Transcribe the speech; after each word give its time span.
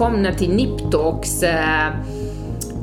välkomna 0.00 0.34
till 0.34 0.54
Niptalks. 0.54 1.42
Eh, 1.42 1.92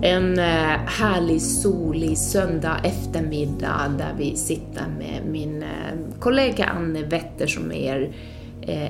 en 0.01 0.39
eh, 0.39 0.79
härlig 0.85 1.41
solig 1.41 2.17
söndag 2.17 2.79
eftermiddag 2.83 3.95
där 3.97 4.13
vi 4.17 4.35
sitter 4.35 4.85
med 4.97 5.21
min 5.31 5.63
eh, 5.63 6.19
kollega 6.19 6.65
Anne 6.65 7.03
Wetter 7.03 7.47
som 7.47 7.71
är 7.71 8.13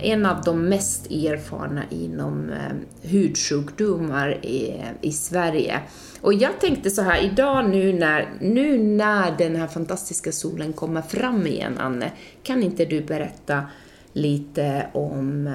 en 0.01 0.25
av 0.25 0.41
de 0.45 0.69
mest 0.69 1.11
erfarna 1.11 1.81
inom 1.89 2.51
hudsjukdomar 3.01 4.45
i, 4.45 4.81
i 5.01 5.11
Sverige. 5.11 5.79
Och 6.21 6.33
jag 6.33 6.59
tänkte 6.59 6.89
så 6.89 7.01
här, 7.01 7.23
idag 7.23 7.69
nu 7.69 7.93
när, 7.93 8.29
nu 8.41 8.77
när 8.77 9.37
den 9.37 9.55
här 9.55 9.67
fantastiska 9.67 10.31
solen 10.31 10.73
kommer 10.73 11.01
fram 11.01 11.47
igen, 11.47 11.77
Anne, 11.77 12.11
kan 12.43 12.63
inte 12.63 12.85
du 12.85 13.01
berätta 13.01 13.63
lite 14.13 14.87
om 14.93 15.49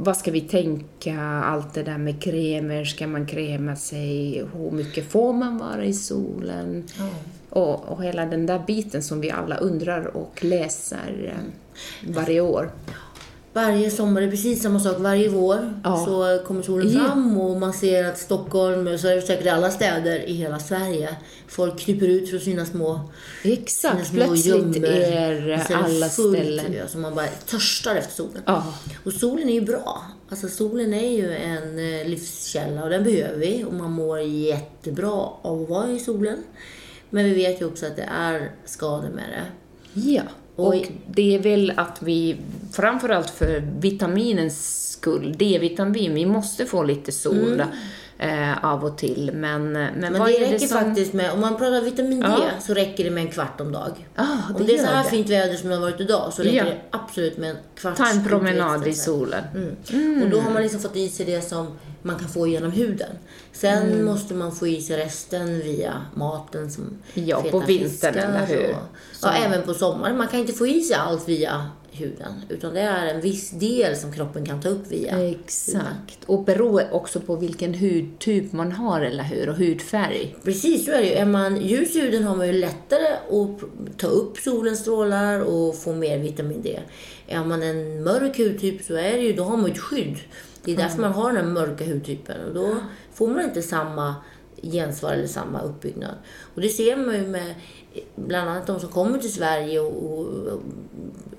vad 0.00 0.16
ska 0.16 0.30
vi 0.30 0.40
tänka, 0.40 1.20
allt 1.20 1.74
det 1.74 1.82
där 1.82 1.98
med 1.98 2.22
kremer, 2.22 2.84
ska 2.84 3.06
man 3.06 3.26
krema 3.26 3.76
sig, 3.76 4.44
hur 4.54 4.70
mycket 4.70 5.10
får 5.10 5.32
man 5.32 5.58
vara 5.58 5.84
i 5.84 5.92
solen? 5.92 6.84
Mm. 6.98 7.14
Och, 7.50 7.88
och 7.88 8.04
hela 8.04 8.26
den 8.26 8.46
där 8.46 8.62
biten 8.66 9.02
som 9.02 9.20
vi 9.20 9.30
alla 9.30 9.56
undrar 9.56 10.16
och 10.16 10.44
läser 10.44 11.34
eh, 11.34 12.12
varje 12.14 12.40
år 12.40 12.70
varje 13.52 13.90
sommar, 13.90 14.20
det 14.20 14.26
är 14.26 14.30
precis 14.30 14.62
samma 14.62 14.80
sak 14.80 14.96
varje 14.98 15.28
vår. 15.28 15.80
Ja. 15.84 16.04
Så 16.04 16.44
kommer 16.46 16.62
solen 16.62 16.90
fram 16.92 17.40
och 17.40 17.56
man 17.56 17.72
ser 17.72 18.04
att 18.04 18.18
Stockholm, 18.18 18.98
så 18.98 19.08
är 19.08 19.16
det 19.16 19.22
säkert 19.22 19.52
alla 19.52 19.70
städer 19.70 20.28
i 20.28 20.32
hela 20.32 20.58
Sverige, 20.58 21.16
folk 21.48 21.78
kryper 21.78 22.08
ut 22.08 22.30
från 22.30 22.40
sina 22.40 22.66
små 22.66 23.00
Exakt, 23.42 23.94
sina 23.94 24.04
små 24.04 24.34
plötsligt 24.34 24.76
gömmer. 24.76 24.88
är 24.88 25.66
alla 25.72 26.08
fullt, 26.08 26.36
ställen... 26.36 26.88
Så 26.88 26.98
man 26.98 27.14
bara 27.14 27.26
törstar 27.26 27.94
efter 27.96 28.14
solen. 28.14 28.42
Ja. 28.46 28.74
Och 29.04 29.12
solen 29.12 29.48
är 29.48 29.54
ju 29.54 29.60
bra. 29.60 30.02
Alltså 30.30 30.48
solen 30.48 30.94
är 30.94 31.10
ju 31.10 31.34
en 31.34 31.78
eh, 31.78 32.08
livskälla 32.08 32.84
och 32.84 32.90
den 32.90 33.04
behöver 33.04 33.36
vi 33.36 33.64
och 33.64 33.74
man 33.74 33.92
mår 33.92 34.20
jättebra 34.20 35.28
av 35.42 35.62
att 35.62 35.68
vara 35.68 35.90
i 35.90 35.98
solen. 35.98 36.42
Men 37.10 37.24
vi 37.24 37.34
vet 37.34 37.60
ju 37.60 37.66
också 37.66 37.86
att 37.86 37.96
det 37.96 38.08
är 38.16 38.50
skador 38.64 39.08
med 39.08 39.24
det. 39.30 39.44
Ja. 40.00 40.22
Och 40.58 40.74
det 41.06 41.34
är 41.34 41.38
väl 41.38 41.72
att 41.76 42.02
vi, 42.02 42.36
framförallt 42.72 43.30
för 43.30 43.62
vitaminens 43.80 44.88
skull, 44.92 45.34
D-vitamin, 45.38 46.14
vi 46.14 46.26
måste 46.26 46.66
få 46.66 46.82
lite 46.82 47.12
sol. 47.12 47.60
Mm 47.60 47.68
eh, 48.18 48.64
av 48.64 48.84
och 48.84 48.98
till. 48.98 49.30
Men, 49.34 49.72
men, 49.72 49.94
men 50.00 50.18
vad 50.18 50.28
det 50.28 50.36
är 50.36 50.40
räcker 50.40 50.58
det 50.58 50.68
som... 50.68 50.78
faktiskt 50.78 51.12
med, 51.12 51.32
om 51.32 51.40
man 51.40 51.56
pratar 51.56 51.80
vitamin 51.80 52.20
D, 52.20 52.26
ja. 52.28 52.50
så 52.60 52.74
räcker 52.74 53.04
det 53.04 53.10
med 53.10 53.24
en 53.24 53.30
kvart 53.30 53.60
om 53.60 53.72
dag. 53.72 54.08
Ah, 54.14 54.24
det 54.48 54.54
om 54.54 54.66
det 54.66 54.74
är 54.74 54.78
så 54.78 54.86
här 54.86 55.04
det. 55.04 55.10
fint 55.10 55.28
väder 55.28 55.54
som 55.54 55.68
det 55.68 55.74
har 55.74 55.82
varit 55.82 56.00
idag, 56.00 56.32
så 56.32 56.42
räcker 56.42 56.56
ja. 56.56 56.64
det 56.64 56.80
absolut 56.90 57.36
med 57.36 57.50
en 57.50 57.56
kvart. 57.74 57.96
Ta 57.96 58.06
en 58.06 58.24
promenad 58.24 58.86
i 58.86 58.94
solen. 58.94 59.44
Mm. 59.54 59.76
Mm. 59.92 60.22
Och 60.22 60.30
då 60.30 60.40
har 60.40 60.50
man 60.50 60.62
liksom 60.62 60.80
fått 60.80 60.96
i 60.96 61.08
sig 61.08 61.26
det 61.26 61.42
som 61.42 61.66
man 62.02 62.18
kan 62.18 62.28
få 62.28 62.46
genom 62.46 62.70
huden. 62.70 63.16
Sen 63.52 63.92
mm. 63.92 64.04
måste 64.04 64.34
man 64.34 64.52
få 64.52 64.66
i 64.68 64.80
sig 64.80 64.96
resten 64.96 65.58
via 65.58 66.02
maten 66.14 66.70
som 66.70 66.98
Ja, 67.14 67.42
på 67.50 67.60
vintern, 67.60 68.14
eller 68.14 68.46
hur? 68.46 68.76
Ja, 69.22 69.32
även 69.32 69.62
på 69.62 69.74
sommaren. 69.74 70.16
Man 70.16 70.28
kan 70.28 70.40
inte 70.40 70.52
få 70.52 70.66
i 70.66 70.80
sig 70.80 70.96
allt 70.96 71.28
via 71.28 71.70
huden. 71.98 72.32
Utan 72.48 72.74
det 72.74 72.80
är 72.80 73.06
en 73.06 73.20
viss 73.20 73.50
del 73.50 73.96
som 73.96 74.12
kroppen 74.12 74.46
kan 74.46 74.62
ta 74.62 74.68
upp 74.68 74.86
via 74.88 75.30
Exakt. 75.30 75.74
Huden. 75.76 75.96
Och 76.26 76.44
beror 76.44 76.92
också 76.92 77.20
på 77.20 77.36
vilken 77.36 77.74
hudtyp 77.74 78.52
man 78.52 78.72
har, 78.72 79.00
eller 79.00 79.24
hur? 79.24 79.48
Och 79.48 79.56
hudfärg. 79.56 80.36
Precis, 80.44 80.84
så 80.84 80.90
är 80.90 80.98
det 80.98 81.06
ju. 81.06 81.12
Är 81.12 81.26
man 81.26 81.56
ljus 81.56 81.96
i 81.96 82.00
huden 82.00 82.24
har 82.24 82.36
man 82.36 82.46
ju 82.46 82.52
lättare 82.52 83.06
att 83.06 83.60
ta 83.98 84.06
upp 84.06 84.38
solens 84.38 84.80
strålar 84.80 85.40
och 85.40 85.76
få 85.76 85.92
mer 85.92 86.18
vitamin 86.18 86.62
D. 86.62 86.80
Är 87.26 87.44
man 87.44 87.62
en 87.62 88.04
mörk 88.04 88.38
hudtyp 88.38 88.82
så 88.82 88.94
är 88.94 89.12
det 89.12 89.22
ju, 89.22 89.32
då 89.32 89.44
har 89.44 89.56
man 89.56 89.66
ju 89.66 89.72
ett 89.72 89.78
skydd. 89.78 90.16
Det 90.68 90.72
är 90.72 90.76
därför 90.76 91.00
man 91.00 91.12
har 91.12 91.32
den 91.32 91.44
här 91.44 91.52
mörka 91.52 91.84
hudtypen. 91.84 92.44
Och 92.44 92.54
då 92.54 92.76
får 93.12 93.28
man 93.28 93.44
inte 93.44 93.62
samma 93.62 94.14
gensvar 94.62 95.12
eller 95.12 95.26
samma 95.26 95.60
uppbyggnad. 95.60 96.14
Och 96.54 96.60
det 96.60 96.68
ser 96.68 96.96
man 96.96 97.14
ju 97.14 97.26
med 97.26 97.54
bland 98.16 98.50
annat 98.50 98.66
de 98.66 98.80
som 98.80 98.88
kommer 98.88 99.18
till 99.18 99.32
Sverige 99.32 99.80
och, 99.80 100.18
och 100.18 100.60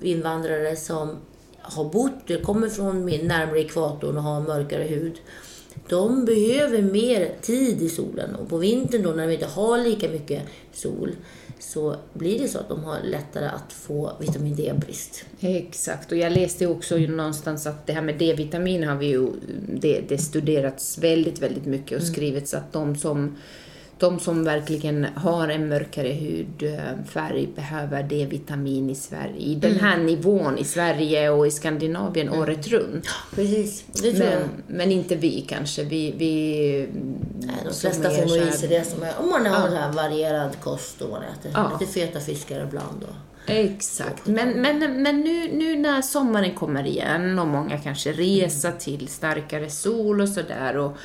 invandrare 0.00 0.76
som 0.76 1.16
har 1.60 1.84
bott, 1.84 2.44
kommer 2.44 2.68
från 2.68 3.06
närmare 3.06 3.60
ekvatorn 3.60 4.16
och 4.16 4.22
har 4.22 4.40
mörkare 4.40 4.82
hud. 4.82 5.20
De 5.90 6.24
behöver 6.24 6.82
mer 6.82 7.32
tid 7.42 7.82
i 7.82 7.88
solen 7.88 8.34
och 8.34 8.48
på 8.48 8.56
vintern 8.56 9.02
då 9.02 9.10
när 9.10 9.26
de 9.26 9.32
inte 9.32 9.46
har 9.46 9.78
lika 9.78 10.08
mycket 10.08 10.42
sol 10.72 11.10
så 11.58 11.96
blir 12.12 12.38
det 12.38 12.48
så 12.48 12.58
att 12.58 12.68
de 12.68 12.84
har 12.84 12.98
lättare 13.04 13.46
att 13.46 13.72
få 13.72 14.12
vitamin 14.20 14.54
D-brist. 14.56 15.24
Exakt, 15.40 16.12
och 16.12 16.18
jag 16.18 16.32
läste 16.32 16.66
också 16.66 16.96
någonstans 16.96 17.66
att 17.66 17.86
det 17.86 17.92
här 17.92 18.02
med 18.02 18.18
D-vitamin 18.18 18.84
har 18.84 18.96
vi 18.96 19.06
ju, 19.06 19.28
det, 19.68 20.00
det 20.08 20.18
studerats 20.18 20.98
väldigt, 20.98 21.42
väldigt 21.42 21.66
mycket 21.66 21.92
och 21.92 22.02
mm. 22.02 22.12
skrivits 22.12 22.54
att 22.54 22.72
de 22.72 22.96
som 22.96 23.36
de 24.00 24.20
som 24.20 24.44
verkligen 24.44 25.06
har 25.14 25.48
en 25.48 25.68
mörkare 25.68 26.12
hudfärg 26.12 27.46
behöver 27.46 28.02
D-vitamin 28.02 28.90
i 28.90 28.94
Sverige, 28.94 29.38
i 29.38 29.54
den 29.54 29.76
här 29.76 29.94
mm. 29.94 30.06
nivån 30.06 30.58
i 30.58 30.64
Sverige 30.64 31.30
och 31.30 31.46
i 31.46 31.50
Skandinavien 31.50 32.28
mm. 32.28 32.40
året 32.40 32.68
runt. 32.68 33.06
Precis, 33.34 33.84
det 33.92 34.12
tror 34.12 34.12
men, 34.12 34.32
jag. 34.32 34.48
Men 34.66 34.92
inte 34.92 35.14
vi 35.16 35.40
kanske. 35.48 35.84
Vi, 35.84 36.14
vi 36.16 36.88
Nej, 37.40 37.56
de 37.64 37.74
flesta 37.74 38.10
får 38.10 38.26
nog 38.26 38.48
i 38.48 38.52
sig 38.52 38.68
det 38.68 38.84
som 38.84 39.02
är, 39.02 39.12
om 39.20 39.30
man 39.30 39.46
har 39.46 39.68
ja. 39.68 39.92
varierad 39.94 40.60
kost 40.60 41.02
och 41.02 41.10
man 41.10 41.22
äter 41.22 41.50
ja. 41.54 41.78
lite 41.80 41.92
feta 41.92 42.20
fiskar 42.20 42.64
ibland. 42.64 43.02
Och, 43.02 43.29
Exakt. 43.46 44.26
Men, 44.26 44.48
men, 44.48 45.02
men 45.02 45.20
nu, 45.20 45.52
nu 45.52 45.76
när 45.76 46.02
sommaren 46.02 46.54
kommer 46.54 46.86
igen 46.86 47.38
och 47.38 47.46
många 47.46 47.78
kanske 47.78 48.12
reser 48.12 48.68
mm. 48.68 48.80
till 48.80 49.08
starkare 49.08 49.70
sol 49.70 50.20
och 50.20 50.28
sådär 50.28 50.76
och 50.76 50.96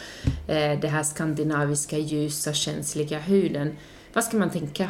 eh, 0.52 0.80
det 0.80 0.88
här 0.88 1.04
skandinaviska 1.04 1.98
ljusa 1.98 2.54
känsliga 2.54 3.20
huden. 3.20 3.78
Vad 4.14 4.24
ska 4.24 4.38
man 4.38 4.50
tänka? 4.50 4.90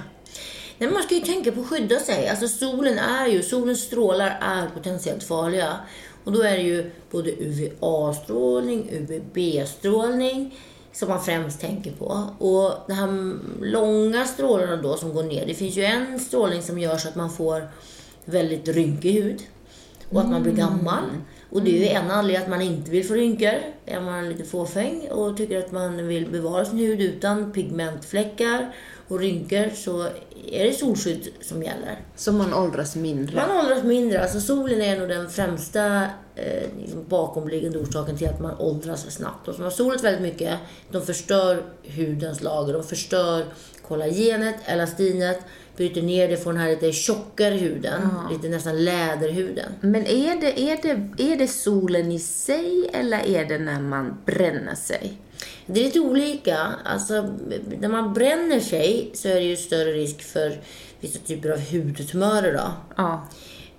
Nej, 0.78 0.92
man 0.92 1.04
ska 1.04 1.16
ju 1.16 1.22
tänka 1.22 1.52
på 1.52 1.62
att 1.62 1.68
skydda 1.68 2.00
sig. 2.00 2.30
Alltså 2.30 2.48
solen 2.48 2.98
är 2.98 3.28
ju, 3.28 3.44
solens 3.44 3.84
strålar 3.84 4.38
är 4.42 4.68
potentiellt 4.70 5.24
farliga. 5.24 5.76
Och 6.24 6.32
då 6.32 6.42
är 6.42 6.58
det 6.58 6.64
ju 6.64 6.92
både 7.12 7.32
UVA-strålning, 7.32 8.90
UVB-strålning, 8.92 10.56
som 10.96 11.10
man 11.10 11.24
främst 11.24 11.62
tänker 11.62 11.92
på. 11.92 12.06
Och 12.40 12.72
de 12.88 12.94
här 12.94 13.38
långa 13.62 14.26
strålarna 14.26 14.76
då 14.76 14.98
som 14.98 15.14
går 15.14 15.24
ner, 15.24 15.46
det 15.46 15.54
finns 15.54 15.78
ju 15.78 15.84
en 15.84 16.20
strålning 16.20 16.62
som 16.62 16.80
gör 16.80 16.98
så 16.98 17.08
att 17.08 17.16
man 17.16 17.30
får 17.30 17.68
väldigt 18.26 18.68
rynkig 18.68 19.12
hud 19.12 19.42
och 20.10 20.22
att 20.22 20.30
man 20.30 20.44
blir 20.44 20.54
mm. 20.54 20.68
gammal. 20.68 21.04
Och 21.50 21.62
det 21.62 21.78
är 21.78 21.80
ju 21.80 21.88
en 21.88 22.12
anledning 22.12 22.44
att 22.44 22.50
man 22.50 22.62
inte 22.62 22.92
vill 22.92 23.08
få 23.08 23.14
rynkor. 23.14 23.54
Är 23.86 24.02
man 24.02 24.30
lite 24.30 24.44
fåfäng 24.44 25.08
och 25.12 25.38
tycker 25.38 25.60
att 25.60 25.72
man 25.72 26.08
vill 26.08 26.30
bevara 26.30 26.66
sin 26.66 26.80
hud 26.80 27.02
utan 27.02 27.52
pigmentfläckar 27.52 28.76
och 29.08 29.20
rynkor 29.20 29.70
så 29.76 30.02
är 30.52 30.66
det 30.66 30.74
solskydd 30.74 31.28
som 31.42 31.64
gäller. 31.64 32.00
Så 32.16 32.32
man 32.32 32.54
åldras 32.54 32.96
mindre? 32.96 33.36
Man 33.36 33.58
åldras 33.58 33.84
mindre. 33.84 34.22
Alltså 34.22 34.40
solen 34.40 34.82
är 34.82 35.00
nog 35.00 35.10
den 35.10 35.30
främsta 35.30 36.10
eh, 36.36 36.64
liksom 36.82 37.06
bakomliggande 37.08 37.80
orsaken 37.80 38.18
till 38.18 38.28
att 38.28 38.40
man 38.40 38.58
åldras 38.58 39.12
snabbt. 39.12 39.48
Och 39.48 39.56
som 39.56 39.64
har 39.64 39.72
solat 39.72 40.04
väldigt 40.04 40.22
mycket, 40.22 40.60
de 40.92 41.06
förstör 41.06 41.64
hudens 41.84 42.42
lager. 42.42 42.74
De 42.74 42.84
förstör 42.84 43.46
kollagenet, 43.88 44.56
elastinet, 44.66 45.40
bryter 45.78 46.02
ner 46.02 46.28
det, 46.28 46.38
får 46.38 46.54
den 46.54 46.62
här 46.62 46.70
lite 46.70 46.92
tjockare 46.92 47.56
huden, 47.56 48.02
ja. 48.14 48.32
lite 48.32 48.50
nästan 48.50 48.86
läderhuden. 48.86 49.72
Men 49.82 50.06
är 50.06 50.42
det, 50.42 50.60
är, 50.60 50.80
det, 50.82 51.24
är 51.34 51.38
det 51.38 51.48
solen 51.48 52.12
i 52.12 52.20
sig 52.20 52.90
eller 52.94 53.18
är 53.28 53.46
det 53.46 53.58
när 53.58 53.82
man 53.82 54.18
bränner 54.26 54.76
sig? 54.76 55.18
Det 55.66 55.80
är 55.80 55.84
lite 55.84 56.00
olika. 56.00 56.58
Alltså, 56.84 57.34
när 57.80 57.88
man 57.88 58.14
bränner 58.14 58.60
sig 58.60 59.12
så 59.14 59.28
är 59.28 59.36
det 59.36 59.42
ju 59.42 59.56
större 59.56 59.92
risk 59.92 60.22
för 60.22 60.62
vissa 61.00 61.20
typer 61.20 61.50
av 61.50 61.60
hudtumörer. 61.60 62.54
Då. 62.54 62.72
Ja. 62.96 63.28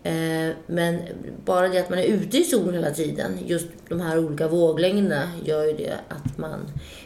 Eh, 0.06 0.54
men 0.66 0.98
bara 1.44 1.68
det 1.68 1.78
att 1.78 1.90
man 1.90 1.98
är 1.98 2.04
ute 2.04 2.38
i 2.38 2.44
solen 2.44 2.74
hela 2.74 2.90
tiden, 2.90 3.38
just 3.46 3.66
de 3.88 4.00
här 4.00 4.18
olika 4.18 4.48
våglängderna, 4.48 5.30
gör 5.44 5.64
ju 5.64 5.72
det 5.72 5.98
att 6.08 6.38
man 6.38 6.60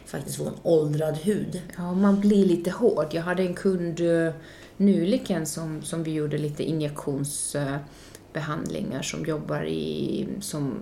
faktiskt 0.07 0.37
får 0.37 0.47
en 0.47 0.55
åldrad 0.63 1.17
hud. 1.17 1.63
Ja, 1.77 1.93
man 1.93 2.21
blir 2.21 2.45
lite 2.45 2.71
hård. 2.71 3.07
Jag 3.11 3.23
hade 3.23 3.43
en 3.43 3.55
kund 3.55 4.01
eh, 4.01 4.33
nyligen 4.77 5.47
som, 5.47 5.83
som 5.83 6.03
vi 6.03 6.13
gjorde 6.13 6.39
lite 6.39 6.63
injektions... 6.63 7.55
Eh, 7.55 7.77
Behandlingar 8.33 9.03
som 9.03 9.25
jobbar, 9.25 9.65
i, 9.65 10.27
som, 10.41 10.75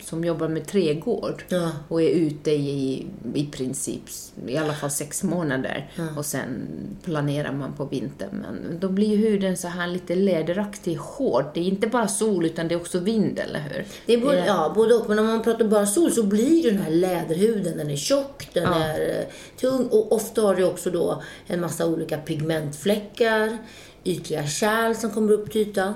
som 0.00 0.24
jobbar 0.24 0.48
med 0.48 0.66
trädgård 0.66 1.44
ja. 1.48 1.70
och 1.88 2.02
är 2.02 2.10
ute 2.10 2.50
i, 2.50 3.06
i 3.34 3.46
princip 3.46 4.02
i 4.46 4.56
alla 4.56 4.74
fall 4.74 4.90
sex 4.90 5.22
månader 5.22 5.90
ja. 5.96 6.04
och 6.16 6.26
sen 6.26 6.68
planerar 7.04 7.52
man 7.52 7.72
på 7.72 7.84
vintern. 7.84 8.30
Men 8.42 8.80
då 8.80 8.88
blir 8.88 9.16
huden 9.16 9.56
så 9.56 9.68
här 9.68 9.86
lite 9.86 10.14
läderaktig, 10.14 10.96
hård. 10.96 11.44
Det 11.54 11.60
är 11.60 11.64
inte 11.64 11.86
bara 11.86 12.08
sol 12.08 12.46
utan 12.46 12.68
det 12.68 12.74
är 12.74 12.80
också 12.80 12.98
vind, 12.98 13.38
eller 13.38 13.60
hur? 13.60 13.84
Det 14.06 14.12
är 14.12 14.18
både, 14.18 14.46
ja, 14.46 14.72
både 14.74 14.94
och. 14.94 15.08
Men 15.08 15.18
om 15.18 15.26
man 15.26 15.42
pratar 15.42 15.64
bara 15.64 15.86
sol 15.86 16.12
så 16.12 16.22
blir 16.22 16.70
den 16.70 16.78
här 16.78 16.90
läderhuden, 16.90 17.78
den 17.78 17.90
är 17.90 17.96
tjock, 17.96 18.48
den 18.52 18.62
ja. 18.62 18.74
är 18.74 19.18
eh, 19.18 19.24
tung 19.60 19.86
och 19.86 20.12
ofta 20.12 20.42
har 20.42 20.56
det 20.56 20.64
också 20.64 20.90
då 20.90 21.22
en 21.46 21.60
massa 21.60 21.86
olika 21.86 22.18
pigmentfläckar 22.18 23.58
ytliga 24.04 24.46
kärl 24.46 24.94
som 24.94 25.10
kommer 25.10 25.32
upp 25.32 25.52
till 25.52 25.60
ytan. 25.60 25.94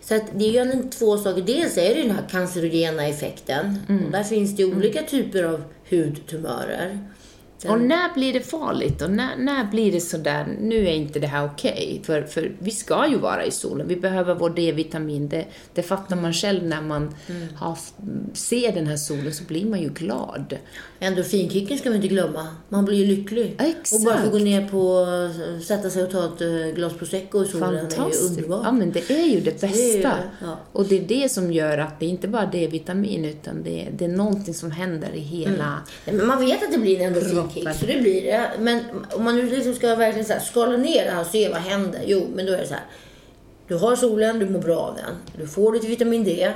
Så 0.00 0.14
att 0.14 0.22
det 0.34 0.58
är 0.58 0.64
ju 0.64 0.82
två 0.90 1.18
saker. 1.18 1.42
Dels 1.42 1.76
är 1.76 1.94
det 1.94 2.00
ju 2.00 2.02
den 2.02 2.16
här 2.16 2.28
cancerogena 2.30 3.06
effekten. 3.06 3.78
Och 4.06 4.10
där 4.12 4.22
finns 4.22 4.56
det 4.56 4.64
olika 4.64 5.02
typer 5.02 5.42
av 5.42 5.62
hudtumörer. 5.90 6.98
Och 7.70 7.80
när 7.80 8.14
blir 8.14 8.32
det 8.32 8.40
farligt? 8.40 9.02
Och 9.02 9.10
när, 9.10 9.36
när 9.36 9.70
blir 9.70 9.92
det 9.92 10.00
sådär, 10.00 10.56
nu 10.60 10.86
är 10.86 10.92
inte 10.92 11.18
det 11.18 11.26
här 11.26 11.44
okej? 11.46 12.00
För, 12.04 12.22
för 12.22 12.52
vi 12.58 12.70
ska 12.70 13.08
ju 13.08 13.18
vara 13.18 13.44
i 13.44 13.50
solen, 13.50 13.88
vi 13.88 13.96
behöver 13.96 14.34
vår 14.34 14.50
D-vitamin. 14.50 15.28
Det, 15.28 15.44
det 15.74 15.82
fattar 15.82 16.16
man 16.16 16.32
själv 16.32 16.64
när 16.64 16.82
man 16.82 17.14
har, 17.56 17.78
ser 18.32 18.72
den 18.72 18.86
här 18.86 18.96
solen, 18.96 19.34
så 19.34 19.44
blir 19.44 19.66
man 19.66 19.80
ju 19.82 19.88
glad. 19.88 20.56
Endorfinkicken 20.98 21.78
ska 21.78 21.88
man 21.88 21.96
inte 21.96 22.08
glömma. 22.08 22.46
Man 22.68 22.84
blir 22.84 22.96
ju 23.04 23.16
lycklig. 23.16 23.56
Exakt. 23.58 23.92
Och 23.92 24.00
bara 24.00 24.22
få 24.22 24.30
gå 24.30 24.38
ner 24.38 24.68
på, 24.68 25.06
sätta 25.64 25.90
sig 25.90 26.02
och 26.02 26.10
ta 26.10 26.24
ett 26.24 26.40
eh, 26.40 26.74
glas 26.74 26.92
prosecco 26.92 27.44
i 27.44 27.48
solen 27.48 27.68
är 27.68 27.72
ju 27.72 27.90
Fantastiskt. 27.90 28.30
underbart. 28.30 28.60
Ja, 28.64 28.72
men 28.72 28.92
det 28.92 29.10
är 29.10 29.26
ju 29.26 29.40
det 29.40 29.60
bästa. 29.60 29.66
är 29.66 29.96
ju 29.96 30.02
det, 30.02 30.22
ja. 30.40 30.58
Och 30.72 30.84
det 30.86 30.98
är 30.98 31.22
det 31.22 31.28
som 31.32 31.52
gör 31.52 31.78
att 31.78 32.00
det 32.00 32.06
inte 32.06 32.28
bara 32.28 32.42
är 32.42 32.52
D-vitamin, 32.52 33.24
utan 33.24 33.62
det, 33.62 33.88
det 33.98 34.04
är 34.04 34.08
någonting 34.08 34.54
som 34.54 34.70
händer 34.70 35.14
i 35.14 35.20
hela... 35.20 35.78
Men 36.04 36.26
man 36.26 36.40
vet 36.40 36.62
att 36.62 36.72
det 36.72 36.78
blir 36.78 37.00
en 37.00 37.06
endorfinkick, 37.06 37.55
Kroppen. 37.62 37.74
så 37.80 37.86
det 37.86 38.00
blir 38.00 38.22
det. 38.22 38.50
Men 38.58 38.80
om 39.12 39.24
man 39.24 39.36
nu 39.36 39.50
liksom 39.50 39.74
ska 39.74 39.94
verkligen 39.94 40.26
så 40.26 40.32
här, 40.32 40.40
skala 40.40 40.76
ner 40.76 41.04
det 41.04 41.10
här 41.10 41.20
och 41.20 41.26
se 41.26 41.48
vad 41.48 41.58
händer. 41.60 42.00
Jo, 42.06 42.26
men 42.34 42.46
då 42.46 42.52
är 42.52 42.58
det 42.58 42.66
så 42.66 42.74
här. 42.74 42.84
Du 43.68 43.74
har 43.74 43.96
solen, 43.96 44.38
du 44.38 44.48
mår 44.48 44.60
bra 44.60 44.78
av 44.78 44.94
den. 44.96 45.14
Du 45.38 45.48
får 45.48 45.72
lite 45.72 45.86
vitamin 45.86 46.24
D. 46.24 46.52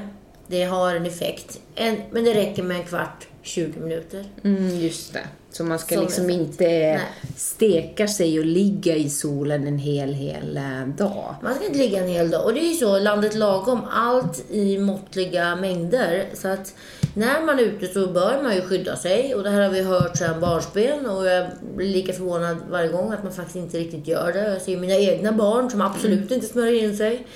Det 0.46 0.64
har 0.64 0.94
en 0.94 1.06
effekt. 1.06 1.60
En, 1.74 1.96
men 2.10 2.24
det 2.24 2.34
räcker 2.34 2.62
med 2.62 2.76
en 2.76 2.84
kvart, 2.84 3.26
20 3.42 3.80
minuter. 3.80 4.24
Mm, 4.44 4.78
just 4.80 5.12
det. 5.12 5.26
Så 5.50 5.64
man 5.64 5.78
ska 5.78 5.94
Som 5.94 6.04
liksom 6.04 6.30
inte 6.30 6.64
Nej. 6.64 7.00
steka 7.36 8.08
sig 8.08 8.38
och 8.38 8.44
ligga 8.44 8.96
i 8.96 9.10
solen 9.10 9.66
en 9.66 9.78
hel, 9.78 10.12
hel 10.12 10.56
eh, 10.56 10.86
dag. 10.86 11.34
Man 11.42 11.54
ska 11.54 11.64
inte 11.66 11.78
ligga 11.78 12.00
en 12.02 12.08
hel 12.08 12.30
dag. 12.30 12.44
Och 12.44 12.54
det 12.54 12.60
är 12.60 12.68
ju 12.68 12.74
så, 12.74 12.98
landet 12.98 13.34
lagom. 13.34 13.80
Allt 13.90 14.50
i 14.50 14.78
måttliga 14.78 15.56
mängder. 15.56 16.24
Så 16.34 16.48
att 16.48 16.74
när 17.14 17.44
man 17.44 17.58
är 17.58 17.62
ute 17.62 17.86
så 17.86 18.06
bör 18.06 18.42
man 18.42 18.54
ju 18.54 18.62
skydda 18.62 18.96
sig. 18.96 19.34
Och 19.34 19.42
det 19.42 19.50
här 19.50 19.62
har 19.62 19.70
vi 19.70 19.82
hört 19.82 20.16
sedan 20.16 20.40
barnsben. 20.40 21.06
Och 21.06 21.26
jag 21.26 21.46
blir 21.74 21.88
lika 21.88 22.12
förvånad 22.12 22.56
varje 22.70 22.88
gång 22.88 23.12
att 23.12 23.22
man 23.22 23.32
faktiskt 23.32 23.56
inte 23.56 23.78
riktigt 23.78 24.08
gör 24.08 24.32
det. 24.32 24.52
Jag 24.52 24.62
ser 24.62 24.76
mina 24.76 24.94
egna 24.94 25.32
barn 25.32 25.70
som 25.70 25.80
absolut 25.80 26.30
inte 26.30 26.46
smörjer 26.46 26.84
in 26.84 26.96
sig. 26.96 27.26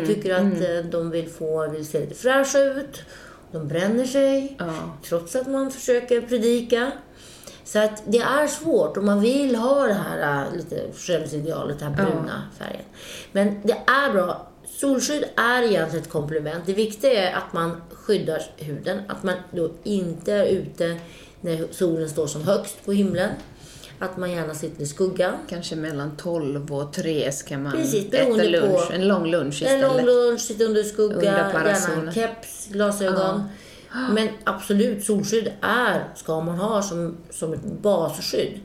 Och 0.00 0.06
tycker 0.06 0.34
att 0.34 0.60
eh, 0.60 0.90
de 0.90 1.10
vill 1.10 1.28
få, 1.28 1.68
vill 1.70 1.86
se 1.86 2.00
lite 2.00 2.14
fräscha 2.14 2.58
ut. 2.58 3.02
De 3.52 3.68
bränner 3.68 4.04
sig. 4.04 4.56
Ja. 4.58 4.72
Trots 5.08 5.36
att 5.36 5.46
man 5.46 5.70
försöker 5.70 6.20
predika. 6.20 6.92
Så 7.64 7.78
att 7.78 8.02
det 8.06 8.18
är 8.18 8.46
svårt 8.46 8.96
om 8.96 9.06
man 9.06 9.20
vill 9.20 9.56
ha 9.56 9.86
det 9.86 9.94
här 9.94 10.44
äh, 10.44 10.56
lite 10.56 10.80
skönhetsidealet, 10.96 11.78
den 11.78 11.94
här 11.94 12.04
bruna 12.04 12.42
färgen. 12.58 12.84
Men 13.32 13.60
det 13.64 13.76
är 13.86 14.12
bra. 14.12 14.48
Solskydd 14.80 15.24
är 15.36 15.62
egentligen 15.62 16.04
ett 16.04 16.10
komplement. 16.10 16.62
Det 16.66 16.72
viktiga 16.72 17.30
är 17.30 17.36
att 17.36 17.52
man 17.52 17.80
skyddar 17.92 18.42
huden. 18.56 19.00
Att 19.08 19.22
man 19.22 19.34
då 19.52 19.70
inte 19.84 20.32
är 20.32 20.46
ute 20.46 20.96
när 21.40 21.66
solen 21.70 22.08
står 22.08 22.26
som 22.26 22.42
högst 22.42 22.84
på 22.84 22.92
himlen. 22.92 23.30
Att 23.98 24.16
man 24.16 24.30
gärna 24.30 24.54
sitter 24.54 24.82
i 24.82 24.86
skuggan. 24.86 25.32
Kanske 25.48 25.76
mellan 25.76 26.16
12 26.16 26.72
och 26.74 26.92
3 26.92 27.32
ska 27.32 27.58
man 27.58 27.72
Precis, 27.72 28.12
äta 28.12 28.42
lunch. 28.42 28.86
på- 28.88 28.92
En 28.92 29.08
lång 29.08 29.26
lunch 29.26 29.62
En 29.62 29.68
istället. 29.68 29.96
lång 29.96 30.06
lunch, 30.06 30.40
sitta 30.40 30.64
under 30.64 30.82
skugga, 30.82 31.14
Under 31.14 31.26
gärna 31.26 31.46
en 31.46 31.52
parasolen. 31.52 32.14
keps, 32.14 32.66
glasögon. 32.72 33.42
Men 34.14 34.28
absolut, 34.44 35.04
solskydd 35.04 35.52
är, 35.60 36.04
ska 36.16 36.40
man 36.40 36.58
ha 36.58 36.82
som, 36.82 37.16
som 37.30 37.52
ett 37.52 37.62
basskydd. 37.64 38.60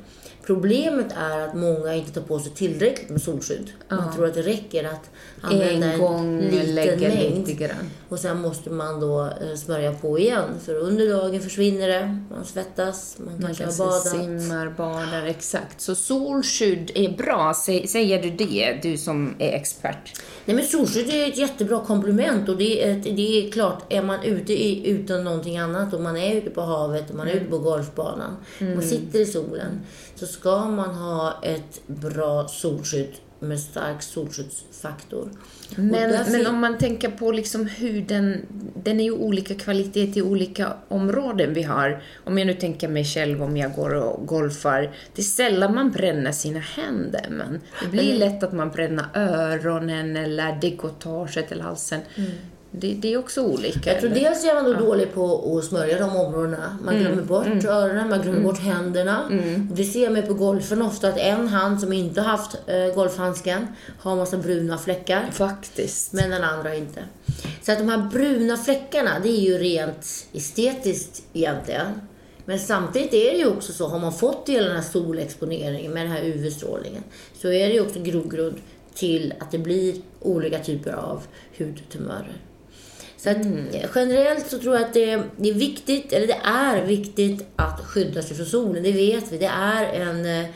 Problemet 0.45 1.05
är 1.17 1.39
att 1.47 1.53
många 1.55 1.95
inte 1.95 2.11
tar 2.11 2.21
på 2.21 2.39
sig 2.39 2.51
tillräckligt 2.51 3.09
med 3.09 3.21
solskydd. 3.21 3.71
Man 3.89 4.13
tror 4.15 4.25
att 4.27 4.33
det 4.33 4.41
räcker 4.41 4.83
att 4.83 5.09
använda 5.41 5.91
En 5.93 5.99
gång 5.99 6.39
en 6.43 6.47
liten 6.75 6.99
mängd. 6.99 7.47
lite. 7.47 7.75
Och 8.09 8.19
sen 8.19 8.41
måste 8.41 8.69
man 8.69 8.99
då 8.99 9.21
eh, 9.41 9.55
smörja 9.55 9.91
på 9.93 10.19
igen. 10.19 10.49
För 10.65 10.75
under 10.75 11.09
dagen 11.09 11.39
försvinner 11.41 11.87
det. 11.87 12.19
Man 12.31 12.45
svettas, 12.45 13.17
man 13.25 13.33
Man 13.41 13.55
kanske 13.55 13.83
har 13.83 13.89
badat. 13.89 14.07
simmar, 14.07 14.73
badar, 14.77 15.25
exakt. 15.25 15.81
Så 15.81 15.95
solskydd 15.95 16.91
är 16.95 17.09
bra, 17.17 17.51
Sä- 17.55 17.87
säger 17.87 18.21
du 18.21 18.29
det, 18.45 18.79
du 18.81 18.97
som 18.97 19.35
är 19.39 19.51
expert? 19.53 20.21
Nej 20.45 20.55
men 20.55 20.65
solskydd 20.65 21.09
är 21.09 21.27
ett 21.27 21.37
jättebra 21.37 21.79
komplement 21.85 22.49
och 22.49 22.57
det 22.57 22.83
är, 22.89 22.95
det 22.95 23.47
är 23.47 23.51
klart, 23.51 23.83
är 23.93 24.01
man 24.03 24.23
ute 24.23 24.53
i, 24.53 24.87
utan 24.89 25.23
någonting 25.23 25.57
annat 25.57 25.93
och 25.93 26.01
man 26.01 26.17
är 26.17 26.35
ute 26.35 26.49
på 26.49 26.61
havet 26.61 27.09
och 27.09 27.15
man 27.15 27.27
är 27.27 27.31
ute 27.33 27.45
på 27.45 27.57
golfbanan 27.59 28.35
Mm. 28.59 28.73
man 28.73 28.83
sitter 28.83 29.19
i 29.19 29.25
solen 29.25 29.81
så 30.25 30.33
ska 30.33 30.65
man 30.69 30.95
ha 30.95 31.39
ett 31.43 31.87
bra 31.87 32.47
solskydd 32.47 33.11
med 33.39 33.59
stark 33.59 34.01
solskyddsfaktor. 34.01 35.29
Men, 35.75 35.91
därför- 36.11 36.31
men 36.31 36.47
om 36.47 36.59
man 36.59 36.77
tänker 36.77 37.09
på 37.09 37.31
liksom 37.31 37.65
huden, 37.67 38.45
den 38.83 38.99
är 38.99 39.03
ju 39.03 39.11
olika 39.11 39.55
kvalitet 39.55 40.17
i 40.17 40.21
olika 40.21 40.73
områden 40.87 41.53
vi 41.53 41.63
har. 41.63 42.03
Om 42.23 42.37
jag 42.37 42.47
nu 42.47 42.53
tänker 42.53 42.87
mig 42.87 43.05
själv 43.05 43.43
om 43.43 43.57
jag 43.57 43.73
går 43.75 43.93
och 43.95 44.27
golfar, 44.27 44.81
det 45.15 45.21
är 45.21 45.23
sällan 45.23 45.75
man 45.75 45.91
bränner 45.91 46.31
sina 46.31 46.59
händer, 46.59 47.25
men 47.29 47.61
det 47.83 47.87
blir 47.89 48.17
lätt 48.17 48.43
att 48.43 48.53
man 48.53 48.69
bränner 48.71 49.05
öronen 49.15 50.17
eller 50.17 50.57
dekotaget 50.61 51.51
eller 51.51 51.63
halsen. 51.63 51.99
Det, 52.75 52.93
det 52.93 53.13
är 53.13 53.17
också 53.17 53.41
olika. 53.41 53.79
Mm. 53.79 53.93
Jag 53.93 53.99
tror 53.99 54.11
eller? 54.11 54.21
dels 54.21 54.45
är 54.45 54.53
man 54.53 54.63
då 54.63 54.73
dålig 54.73 55.13
på 55.13 55.57
att 55.57 55.63
smörja 55.65 55.99
de 55.99 56.15
områdena. 56.15 56.77
Man 56.85 56.93
Mm. 56.95 57.05
glömmer 57.05 57.23
bort 57.23 57.65
öronen, 57.65 58.09
man 58.09 58.21
glömmer 58.21 58.39
bort 58.41 58.59
händerna. 58.59 59.21
Och 59.71 59.75
Det 59.77 59.83
ser 59.83 60.09
man 60.09 60.21
på 60.23 60.33
golfen 60.33 60.81
ofta 60.81 61.07
att 61.09 61.17
en 61.17 61.47
hand 61.47 61.79
som 61.79 61.93
inte 61.93 62.21
har 62.21 62.37
haft 62.37 62.57
eh, 62.67 62.95
golfhandsken 62.95 63.67
har 63.99 64.15
massa 64.15 64.37
bruna 64.37 64.77
fläckar. 64.77 65.29
Faktiskt. 65.31 66.13
Men 66.13 66.29
den 66.29 66.43
andra 66.43 66.75
inte. 66.75 67.03
Så 67.61 67.71
att 67.71 67.77
de 67.77 67.89
här 67.89 68.09
bruna 68.11 68.57
fläckarna, 68.57 69.19
det 69.23 69.29
är 69.29 69.41
ju 69.41 69.57
rent 69.57 70.27
estetiskt 70.33 71.23
egentligen. 71.33 71.87
Men 72.45 72.59
samtidigt 72.59 73.13
är 73.13 73.31
det 73.31 73.37
ju 73.37 73.47
också 73.47 73.73
så, 73.73 73.87
har 73.87 73.99
man 73.99 74.13
fått 74.13 74.43
hela 74.49 74.67
den 74.67 74.75
här 74.75 74.83
solexponeringen 74.83 75.91
med 75.93 76.05
den 76.05 76.11
här 76.11 76.23
UV-strålningen, 76.23 77.03
så 77.41 77.47
är 77.51 77.67
det 77.67 77.73
ju 77.73 77.81
också 77.81 77.99
grogrund 77.99 78.55
till 78.93 79.33
att 79.39 79.51
det 79.51 79.57
blir 79.57 79.95
olika 80.19 80.59
typer 80.59 80.91
av 80.91 81.21
hudtumörer. 81.57 82.33
Så 83.23 83.29
att, 83.29 83.45
eh, 83.45 83.89
generellt 83.95 84.47
så 84.47 84.59
tror 84.59 84.75
jag 84.75 84.83
att 84.83 84.93
det, 84.93 85.23
det 85.37 85.49
är 85.49 85.53
viktigt, 85.53 86.13
eller 86.13 86.27
det 86.27 86.39
är 86.43 86.85
viktigt 86.85 87.45
att 87.55 87.79
skydda 87.79 88.21
sig 88.21 88.37
från 88.37 88.45
solen. 88.45 88.83
Det 88.83 88.91
vet 88.91 89.31
vi. 89.31 89.37
Det 89.37 89.45
är 89.45 89.85
en 89.85 90.25
eh, 90.25 90.49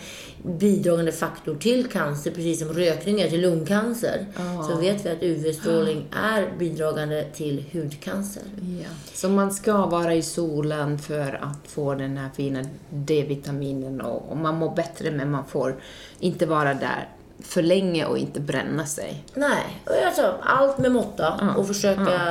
bidragande 0.43 1.12
faktor 1.12 1.55
till 1.55 1.88
cancer, 1.88 2.31
precis 2.31 2.59
som 2.59 2.74
rökning 2.74 3.21
är 3.21 3.29
till 3.29 3.41
lungcancer. 3.41 4.25
Så 4.69 4.79
vet 4.79 5.05
vi 5.05 5.09
att 5.09 5.24
UV-strålning 5.24 6.05
är 6.12 6.57
bidragande 6.59 7.24
till 7.24 7.63
hudcancer. 7.74 8.43
Ja. 8.83 8.89
Så 9.13 9.29
man 9.29 9.51
ska 9.51 9.86
vara 9.86 10.13
i 10.13 10.21
solen 10.21 11.00
för 11.00 11.39
att 11.41 11.71
få 11.71 11.95
den 11.95 12.17
här 12.17 12.29
fina 12.36 12.65
D-vitaminen 12.89 14.01
och, 14.01 14.31
och 14.31 14.38
man 14.38 14.55
mår 14.55 14.75
bättre 14.75 15.12
men 15.12 15.31
man 15.31 15.45
får 15.45 15.75
inte 16.19 16.45
vara 16.45 16.74
där 16.74 17.07
för 17.48 17.62
länge 17.62 18.06
och 18.06 18.18
inte 18.18 18.39
bränna 18.39 18.86
sig. 18.86 19.24
Nej, 19.34 19.82
alltså, 20.06 20.36
allt 20.42 20.77
med 20.77 20.92
måtta 20.92 21.54
och 21.58 21.68
försöka 21.68 22.22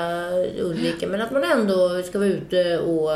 undvika. 0.62 1.06
Men 1.06 1.20
att 1.20 1.32
man 1.32 1.44
ändå 1.44 2.02
ska 2.02 2.18
vara 2.18 2.28
ute 2.28 2.78
och 2.78 3.10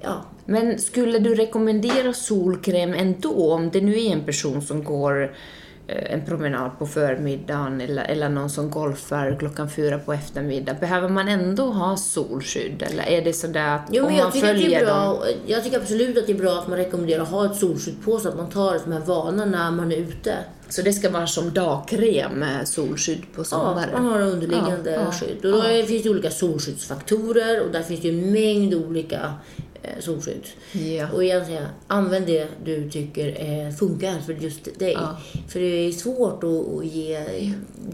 ja, 0.00 0.24
Men 0.44 0.78
skulle 0.78 1.18
du 1.18 1.34
rekommendera 1.34 2.12
solkräm 2.12 2.94
ändå 2.94 3.52
om 3.52 3.70
det 3.70 3.80
nu 3.80 3.92
är 4.04 4.12
en 4.12 4.24
person 4.24 4.62
som 4.62 4.84
går 4.84 5.22
eh, 5.86 6.12
en 6.12 6.24
promenad 6.24 6.70
på 6.78 6.86
förmiddagen 6.86 7.80
eller, 7.80 8.04
eller 8.04 8.28
någon 8.28 8.50
som 8.50 8.70
golfar 8.70 9.36
klockan 9.38 9.70
fyra 9.70 9.98
på 9.98 10.12
eftermiddag. 10.12 10.74
Behöver 10.80 11.08
man 11.08 11.28
ändå 11.28 11.64
ha 11.64 11.96
solskydd 11.96 12.82
eller 12.82 13.04
är 13.04 13.22
det 13.22 13.32
sådär 13.32 13.74
att 13.74 13.88
Jo, 13.90 14.06
om 14.06 14.16
man 14.16 14.32
tycker, 14.32 14.50
att 14.50 14.56
det 14.56 14.62
följer 14.62 14.86
dem? 14.86 15.16
jag 15.46 15.64
tycker 15.64 15.80
absolut 15.80 16.18
att 16.18 16.26
det 16.26 16.32
är 16.32 16.38
bra 16.38 16.58
att 16.58 16.68
man 16.68 16.78
rekommenderar 16.78 17.22
att 17.22 17.28
ha 17.28 17.46
ett 17.46 17.56
solskydd 17.56 18.04
på 18.04 18.18
så 18.18 18.28
att 18.28 18.36
man 18.36 18.50
tar 18.50 18.72
det 18.72 18.80
som 18.80 18.92
en 18.92 19.04
vana 19.04 19.44
när 19.44 19.70
man 19.70 19.92
är 19.92 19.96
ute. 19.96 20.34
Så 20.68 20.82
det 20.82 20.92
ska 20.92 21.10
vara 21.10 21.26
som 21.26 21.52
dagkräm 21.54 22.32
med 22.32 22.68
solskydd 22.68 23.22
på 23.34 23.40
Ja, 23.40 23.44
sommaren? 23.44 23.88
man 23.92 24.12
har 24.12 24.20
underliggande 24.20 24.90
Ja, 24.90 25.00
ja, 25.00 25.12
skydd. 25.12 25.44
Och 25.44 25.52
då 25.52 25.58
är, 25.62 25.82
finns 25.82 26.02
det 26.02 26.10
olika 26.10 26.30
solskyddsfaktorer 26.30 27.60
och 27.66 27.70
där 27.72 27.82
finns 27.82 28.00
det 28.00 28.08
en 28.08 28.32
mängd 28.32 28.74
olika 28.74 29.32
solskydd. 30.00 30.46
Ja. 30.72 31.10
Och 31.12 31.24
egentligen, 31.24 31.66
använd 31.86 32.26
det 32.26 32.48
du 32.64 32.90
tycker 32.90 33.28
eh, 33.40 33.74
funkar 33.74 34.18
för 34.26 34.32
just 34.32 34.78
dig. 34.78 34.92
Ja. 34.92 35.16
För 35.48 35.60
det 35.60 35.66
är 35.66 35.92
svårt 35.92 36.44
att, 36.44 36.84
ge... 36.86 37.24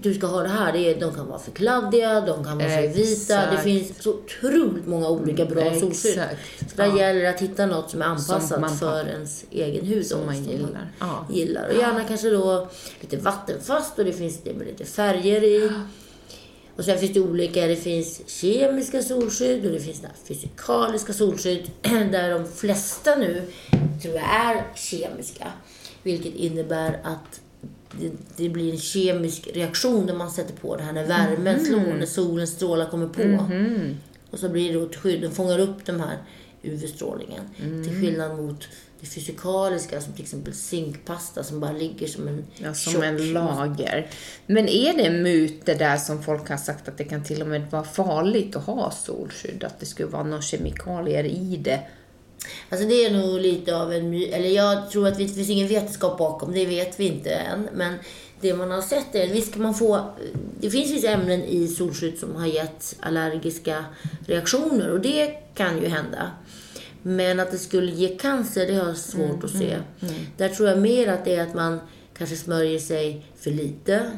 Du 0.03 0.15
ska 0.15 0.27
ha 0.27 0.43
det 0.43 0.49
här. 0.49 0.73
Det 0.73 0.79
är, 0.79 1.01
de 1.01 1.15
kan 1.15 1.27
vara 1.27 1.39
för 1.39 1.51
kladdiga, 1.51 2.21
de 2.21 2.45
kan 2.45 2.59
vara 2.59 2.69
för 2.69 2.89
vita. 2.89 3.51
Det 3.51 3.59
finns 3.59 4.03
så 4.03 4.15
otroligt 4.15 4.87
många 4.87 5.09
olika 5.09 5.45
bra 5.45 5.61
Mm, 5.63 5.81
solskydd. 5.81 6.11
exakt. 6.13 6.71
Så 6.71 6.77
där 6.77 6.97
gäller 6.99 7.21
det 7.21 7.31
att 7.31 7.41
hitta 7.41 7.67
något 7.67 7.91
som 7.91 8.03
är 8.03 8.07
anpassat 8.07 8.49
Som 8.69 8.79
för 8.79 9.07
ens 9.09 9.45
egen 9.51 9.87
hud. 9.87 10.07
Som 10.07 10.27
man 10.27 10.45
gillar. 10.45 10.93
Ja. 11.01 11.27
gillar. 11.33 11.69
Och 11.69 11.75
gärna 11.77 12.05
kanske 12.05 12.31
då 12.31 12.69
lite 13.01 13.17
vattenfast 13.17 13.99
och 13.99 14.05
det 14.05 14.13
finns 14.13 14.41
det 14.45 14.55
med 14.55 14.67
lite 14.67 14.85
färger 14.85 15.43
i. 15.45 15.71
Och 16.81 16.87
sen 16.87 16.99
finns 16.99 17.13
det 17.13 17.21
olika, 17.21 17.67
det 17.67 17.77
finns 17.77 18.23
kemiska 18.27 19.03
solskydd 19.03 19.67
och 19.67 19.73
det 19.73 19.81
finns 19.81 20.03
fysikaliska 20.25 21.13
solskydd 21.13 21.71
där 21.83 22.31
de 22.31 22.47
flesta 22.47 23.17
nu 23.17 23.43
tror 24.03 24.15
jag 24.15 24.25
är 24.25 24.65
kemiska. 24.75 25.53
Vilket 26.03 26.35
innebär 26.35 27.01
att 27.05 27.41
det, 28.01 28.13
det 28.37 28.49
blir 28.49 28.73
en 28.73 28.79
kemisk 28.79 29.49
reaktion 29.55 30.07
när 30.07 30.15
man 30.15 30.31
sätter 30.31 30.55
på 30.55 30.77
det 30.77 30.83
här 30.83 30.93
när 30.93 31.07
värmen 31.07 31.65
slår, 31.65 31.95
när 31.99 32.07
solens 32.07 32.51
strålar 32.51 32.91
kommer 32.91 33.09
på. 33.09 33.23
Och 34.31 34.39
så 34.39 34.49
blir 34.49 34.73
det 34.73 34.87
ett 34.87 34.97
skydd, 34.97 35.21
den 35.21 35.33
fångar 35.33 35.59
upp 35.59 35.87
den 35.87 36.01
här 36.01 36.19
UV-strålningen. 36.63 37.43
Till 37.85 38.01
skillnad 38.01 38.37
mot 38.37 38.69
det 39.01 39.07
fysikaliska 39.07 40.01
som 40.01 40.13
till 40.13 40.23
exempel 40.23 40.55
zinkpasta 40.55 41.43
som 41.43 41.61
bara 41.61 41.73
ligger 41.73 42.07
som 42.07 42.29
en 42.29 42.45
Ja, 42.57 42.75
som 42.75 42.93
tjock- 42.93 43.05
en 43.05 43.33
lager. 43.33 44.11
Men 44.47 44.69
är 44.69 44.93
det 44.97 45.03
en 45.07 45.23
myt 45.23 45.67
det 45.67 45.75
där 45.75 45.97
som 45.97 46.23
folk 46.23 46.49
har 46.49 46.57
sagt 46.57 46.89
att 46.89 46.99
det 46.99 47.05
kan 47.05 47.25
till 47.25 47.43
och 47.43 47.49
med 47.49 47.71
vara 47.71 47.85
farligt 47.85 48.57
att 48.57 48.65
ha 48.67 48.91
solskydd? 48.91 49.65
Att 49.65 49.81
det 49.81 49.87
skulle 49.87 50.09
vara 50.09 50.23
några 50.23 50.43
kemikalier 50.43 51.25
i 51.25 51.57
det? 51.57 51.81
Alltså 52.71 52.87
det 52.89 53.05
är 53.05 53.11
nog 53.11 53.41
lite 53.41 53.77
av 53.77 53.93
en 53.93 54.11
my- 54.11 54.25
eller 54.27 54.49
jag 54.49 54.91
tror 54.91 55.09
att 55.09 55.19
det 55.19 55.29
finns 55.29 55.51
ingen 55.51 55.69
vetenskap 55.69 56.19
bakom, 56.19 56.53
det 56.53 56.67
vet 56.67 57.01
vi 57.01 57.05
inte 57.07 57.31
än. 57.31 57.69
Men 57.75 57.95
det 58.41 58.55
man 58.55 58.71
har 58.71 58.83
sett 58.83 59.15
är, 59.15 59.27
visst 59.29 59.53
kan 59.53 59.63
man 59.63 59.75
få, 59.75 60.11
det 60.61 60.71
finns 60.71 60.91
vissa 60.91 61.09
ämnen 61.09 61.45
i 61.45 61.69
solskydd 61.69 62.19
som 62.19 62.37
har 62.37 62.47
gett 62.47 62.97
allergiska 63.01 63.85
reaktioner 64.27 64.91
och 64.91 65.01
det 65.01 65.27
kan 65.55 65.79
ju 65.83 65.89
hända. 65.89 66.31
Men 67.03 67.41
att 67.41 67.51
det 67.51 67.59
skulle 67.59 67.93
ge 67.93 68.09
cancer, 68.09 68.67
det 68.67 68.75
har 68.75 68.87
jag 68.87 68.97
svårt 68.97 69.45
att 69.45 69.51
se. 69.51 69.77
Där 70.37 70.49
tror 70.49 70.69
jag 70.69 70.79
mer 70.79 71.09
att 71.09 71.25
det 71.25 71.35
är 71.35 71.43
att 71.43 71.55
man 71.55 71.81
kanske 72.21 72.37
smörjer 72.37 72.79
sig 72.79 73.27
för 73.37 73.51
lite 73.51 74.11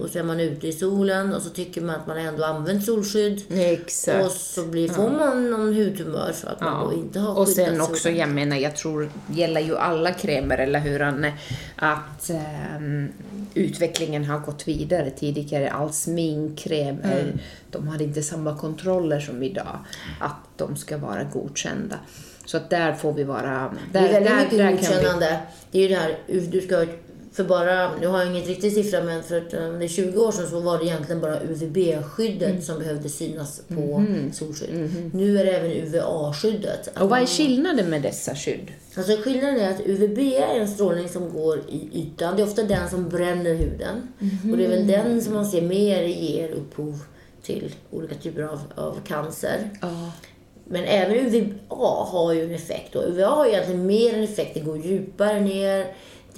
och 0.00 0.08
så 0.10 0.18
är 0.18 0.22
man 0.22 0.40
ute 0.40 0.66
i 0.68 0.72
solen 0.72 1.34
och 1.34 1.42
så 1.42 1.50
tycker 1.50 1.80
man 1.80 1.94
att 1.94 2.06
man 2.06 2.18
ändå 2.18 2.44
använt 2.44 2.84
solskydd. 2.84 3.42
Exakt. 3.50 4.26
Och 4.26 4.32
så 4.32 4.64
blir, 4.66 4.88
får 4.88 5.10
man 5.10 5.50
någon 5.50 5.74
hudtumör 5.74 6.32
för 6.32 6.48
att 6.48 6.60
man 6.60 6.84
då 6.86 6.92
inte 6.92 7.20
har 7.20 7.38
Och 7.38 7.48
sen 7.48 7.66
skyddat 7.70 7.90
också, 7.90 8.02
solen. 8.02 8.18
jag 8.18 8.28
menar, 8.28 8.56
jag 8.56 8.76
tror, 8.76 9.10
gäller 9.34 9.60
ju 9.60 9.76
alla 9.76 10.12
krämer, 10.12 10.58
eller 10.58 10.80
hur 10.80 11.02
Anne, 11.02 11.32
att 11.76 12.30
ehm, 12.30 13.08
utvecklingen 13.54 14.24
har 14.24 14.38
gått 14.38 14.68
vidare. 14.68 15.10
Tidigare, 15.10 15.70
all 15.70 15.92
sminkkrämer, 15.92 17.20
Mm. 17.20 17.38
de 17.70 17.88
hade 17.88 18.04
inte 18.04 18.22
samma 18.22 18.58
kontroller 18.58 19.20
som 19.20 19.42
idag, 19.42 19.78
att 20.20 20.36
de 20.56 20.76
ska 20.76 20.98
vara 20.98 21.24
godkända. 21.24 21.96
Så 22.44 22.56
att 22.56 22.70
där 22.70 22.92
får 22.92 23.12
vi 23.12 23.24
vara... 23.24 23.74
Där, 23.92 24.00
Det 24.02 24.08
är 24.08 24.12
väldigt 24.12 24.30
där, 24.30 24.44
mycket 24.44 24.58
där 24.58 24.70
godkännande. 24.98 25.40
Det 25.70 25.78
är 25.78 25.82
ju 25.82 25.88
det 25.88 25.94
här, 25.94 26.18
du 26.50 26.60
ska 26.60 26.86
för 27.32 27.44
bara, 27.44 27.96
nu 28.00 28.06
har 28.06 28.18
jag 28.18 28.30
ingen 28.30 28.44
riktig 28.46 28.72
siffra, 28.72 29.04
men 29.04 29.22
för 29.22 29.36
att, 29.36 29.54
um, 29.54 29.78
det 29.78 29.84
är 29.84 29.88
20 29.88 30.20
år 30.20 30.32
sedan 30.32 30.46
så 30.50 30.60
var 30.60 30.78
det 30.78 30.84
egentligen 30.84 31.20
bara 31.20 31.40
UVB-skyddet 31.40 32.50
Mm. 32.50 32.62
som 32.62 32.78
behövde 32.78 33.08
synas 33.08 33.60
på 33.68 33.74
Mhm. 33.98 34.32
solskydd. 34.32 34.90
Nu 35.12 35.38
är 35.38 35.44
det 35.44 35.50
även 35.50 35.70
UVA-skyddet. 35.72 36.98
och 37.00 37.08
vad 37.10 37.20
är 37.22 37.26
skillnaden 37.26 37.90
med 37.90 38.02
dessa 38.02 38.34
skydd? 38.34 38.72
Alltså 38.96 39.16
skillnaden 39.16 39.56
är 39.60 39.70
att 39.70 39.80
UVB 39.86 40.18
är 40.36 40.60
en 40.60 40.68
strålning 40.68 41.08
som 41.08 41.32
går 41.32 41.58
i 41.68 41.88
ytan. 42.00 42.36
Det 42.36 42.42
är 42.42 42.46
ofta 42.46 42.62
den 42.62 42.90
som 42.90 43.08
bränner 43.08 43.54
huden. 43.54 44.08
Och 44.50 44.56
det 44.56 44.64
är 44.64 44.68
väl 44.68 44.86
den 44.86 45.22
som 45.22 45.34
man 45.34 45.46
ser 45.46 45.62
mer 45.62 46.02
ger 46.02 46.50
upphov 46.50 46.98
till 47.42 47.74
olika 47.90 48.14
typer 48.14 48.42
av, 48.42 48.60
av 48.74 48.96
cancer. 49.06 49.70
Ja. 49.80 50.12
Men 50.70 50.84
även 50.84 51.16
UVA 51.16 52.04
har 52.04 52.32
ju 52.32 52.44
en 52.44 52.54
effekt. 52.54 52.96
Och 52.96 53.04
UVA 53.08 53.26
har 53.28 53.46
egentligen 53.46 53.86
mer 53.86 54.14
en 54.14 54.22
effekt. 54.24 54.54
Det 54.54 54.60
går 54.60 54.78
djupare 54.78 55.40
ner. 55.40 55.86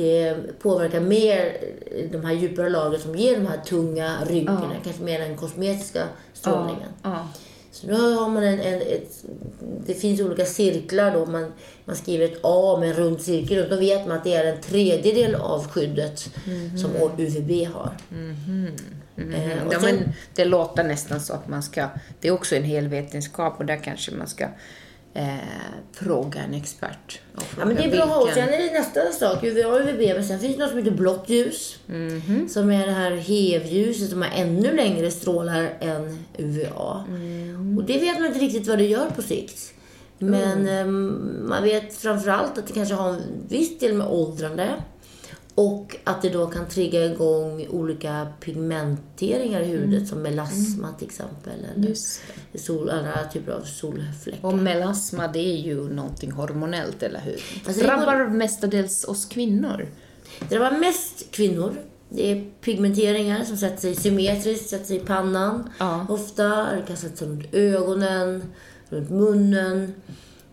Det 0.00 0.34
påverkar 0.62 1.00
mer 1.00 1.56
de 2.12 2.24
här 2.24 2.32
djupare 2.32 2.68
lagren 2.70 3.00
som 3.00 3.16
ger 3.16 3.36
de 3.36 3.46
här 3.46 3.56
tunga 3.56 4.16
rynkena. 4.28 4.72
Kanske 4.84 5.02
mer 5.02 5.20
än 5.20 5.28
den 5.28 5.36
kosmetiska 5.36 6.04
strålningen. 6.32 6.88
Ja. 7.02 7.28
Så 7.72 7.86
nu 7.86 7.92
har 7.92 8.28
man 8.28 8.42
en, 8.44 8.60
en, 8.60 8.80
ett, 8.82 9.24
det 9.86 9.94
finns 9.94 10.20
olika 10.20 10.44
cirklar 10.44 11.10
då. 11.14 11.26
Man, 11.26 11.52
man 11.84 11.96
skriver 11.96 12.24
ett 12.24 12.40
A 12.42 12.76
med 12.80 12.88
en 12.88 12.94
rund 12.96 13.20
cirkel 13.20 13.58
runt. 13.58 13.70
Då 13.70 13.76
vet 13.76 14.06
man 14.06 14.16
att 14.16 14.24
det 14.24 14.34
är 14.34 14.44
en 14.54 14.60
tredjedel 14.60 15.34
av 15.34 15.68
skyddet 15.68 16.28
som 16.80 16.90
UVB 17.18 17.50
har. 17.74 17.92
Eh, 19.16 19.66
och 19.66 19.74
Ja, 19.74 19.80
sen- 19.80 19.96
men 19.96 20.12
det 20.34 20.44
låter 20.44 20.84
nästan 20.84 21.20
så 21.20 21.32
att 21.32 21.48
man 21.48 21.62
ska... 21.62 21.88
Det 22.20 22.28
är 22.28 22.32
också 22.32 22.56
en 22.56 22.64
hel 22.64 22.88
vetenskap 22.88 23.54
och 23.58 23.66
där 23.66 23.80
kanske 23.84 24.14
man 24.14 24.26
ska 24.26 24.46
eh, 25.14 25.34
fråga 25.92 26.40
en 26.40 26.54
expert. 26.54 27.20
Ja, 27.58 27.64
men 27.64 27.76
det 27.76 27.84
är 27.84 27.90
bra. 27.90 28.16
Och 28.16 28.26
vilken- 28.28 28.44
sen 28.46 28.54
är 28.54 28.58
det 28.58 28.72
nästa 28.72 29.12
sak, 29.12 29.44
UVA 29.44 29.68
och 29.68 29.80
UVB, 29.80 30.14
men 30.14 30.24
sen 30.24 30.38
finns 30.38 30.56
det 30.56 30.62
något 30.62 30.70
som 30.70 30.78
heter 30.78 30.90
blått 30.90 31.28
ljus. 31.28 31.76
Mhm. 31.86 32.48
Som 32.48 32.70
är 32.72 32.86
det 32.86 32.92
här 32.92 33.10
HEV-ljuset 33.10 34.10
som 34.10 34.22
har 34.22 34.30
ännu 34.34 34.76
längre 34.76 35.10
strålar 35.10 35.72
än 35.80 36.24
UVA. 36.38 37.04
Mm. 37.08 37.78
Och 37.78 37.84
det 37.84 37.98
vet 37.98 38.18
man 38.18 38.26
inte 38.26 38.38
riktigt 38.38 38.66
vad 38.68 38.78
det 38.78 38.84
gör 38.86 39.10
på 39.16 39.22
sikt. 39.22 39.72
Men 40.18 40.68
ehm, 40.68 41.46
man 41.48 41.62
vet 41.62 41.94
framförallt 41.96 42.58
att 42.58 42.66
det 42.66 42.72
kanske 42.72 42.94
har 42.94 43.08
en 43.08 43.22
viss 43.48 43.78
del 43.78 43.94
med 43.94 44.06
åldrande. 44.06 44.68
Och 45.54 45.96
att 46.04 46.22
det 46.22 46.28
då 46.28 46.46
kan 46.46 46.68
trigga 46.68 47.04
igång 47.04 47.66
olika 47.70 48.26
pigmenteringar 48.40 49.60
i 49.60 49.64
huvudet 49.64 50.08
som 50.08 50.22
melasma 50.22 50.92
till 50.98 51.06
exempel. 51.06 51.52
Eller 51.52 51.74
Mm. 51.76 51.94
Sol, 52.54 52.90
andra 52.90 53.24
typer 53.32 53.52
av 53.52 53.62
solfläckar. 53.62 54.48
Och 54.48 54.58
melasma, 54.58 55.28
det 55.28 55.38
är 55.38 55.56
ju 55.56 55.94
någonting 55.94 56.32
hormonellt, 56.32 57.02
eller 57.02 57.20
hur? 57.20 57.40
Alltså, 57.66 57.82
det 57.82 57.86
Drabbar 57.86 58.28
mestadels 58.28 59.04
oss 59.04 59.24
kvinnor. 59.24 59.88
Det 60.48 60.58
var 60.58 60.70
mest 60.70 61.30
kvinnor. 61.30 61.74
Det 62.08 62.30
är 62.30 62.50
pigmenteringar 62.60 63.44
som 63.44 63.56
sätter 63.56 63.80
sig 63.80 63.94
symmetriskt, 63.94 64.70
sätter 64.70 64.84
sig 64.84 64.96
i 64.96 65.00
pannan. 65.00 65.70
Ja. 65.78 66.06
Ofta. 66.08 66.46
Det 66.46 66.82
kan 66.86 66.96
sätta 66.96 67.16
sig 67.16 67.28
runt 67.28 67.54
ögonen, 67.54 68.42
runt 68.88 69.10
munnen. 69.10 69.94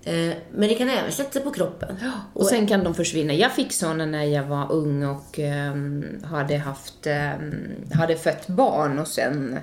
Eh, 0.08 0.34
men 0.52 0.70
det 0.70 0.76
kan 0.76 0.90
även 0.90 1.12
sätta 1.12 1.32
sig 1.32 1.42
på 1.42 1.52
kroppen. 1.52 1.96
Och 2.34 2.46
sen 2.46 2.68
kan 2.68 2.84
de 2.84 2.96
försvinna. 2.96 3.34
Jag 3.34 3.52
fick 3.52 3.74
såna 3.74 4.06
när 4.06 4.24
jag 4.24 4.44
var 4.44 4.72
ung 4.72 5.04
och 5.06 5.40
ehm, 5.40 6.06
hade 6.24 6.58
haft, 6.58 7.08
ehm, 7.08 7.66
hade 7.94 8.16
fött 8.16 8.48
barn 8.48 9.00
och 9.00 9.08
sen, 9.08 9.60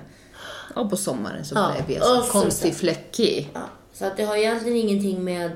ja, 0.75 0.89
på 0.89 0.97
sommaren 0.97 1.45
så 1.45 1.55
Ja, 1.55 1.71
blev 1.85 1.97
jag 1.97 2.17
och 2.19 2.23
så- 2.25 2.31
konstig 2.31 2.75
fläckig. 2.75 3.49
Ja, 3.53 3.61
så 3.93 4.05
att 4.05 4.17
det 4.17 4.23
har 4.23 4.35
egentligen 4.35 4.77
ingenting 4.77 5.23
med... 5.23 5.51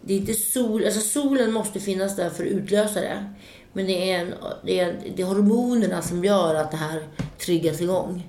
Det 0.00 0.14
är 0.14 0.18
inte 0.18 0.34
sol... 0.34 0.84
Alltså 0.84 1.00
solen 1.00 1.52
måste 1.52 1.80
finnas 1.80 2.16
där 2.16 2.30
för 2.30 2.44
att 2.44 2.50
utlösa 2.50 3.00
det. 3.00 3.34
Men 3.72 3.86
det 3.86 4.12
är, 4.12 4.20
en, 4.20 4.34
det, 4.64 4.80
är, 4.80 4.96
det 5.16 5.22
är 5.22 5.26
hormonerna 5.26 6.02
som 6.02 6.24
gör 6.24 6.54
att 6.54 6.70
det 6.70 6.76
här 6.76 7.02
triggas 7.38 7.80
igång. 7.80 8.28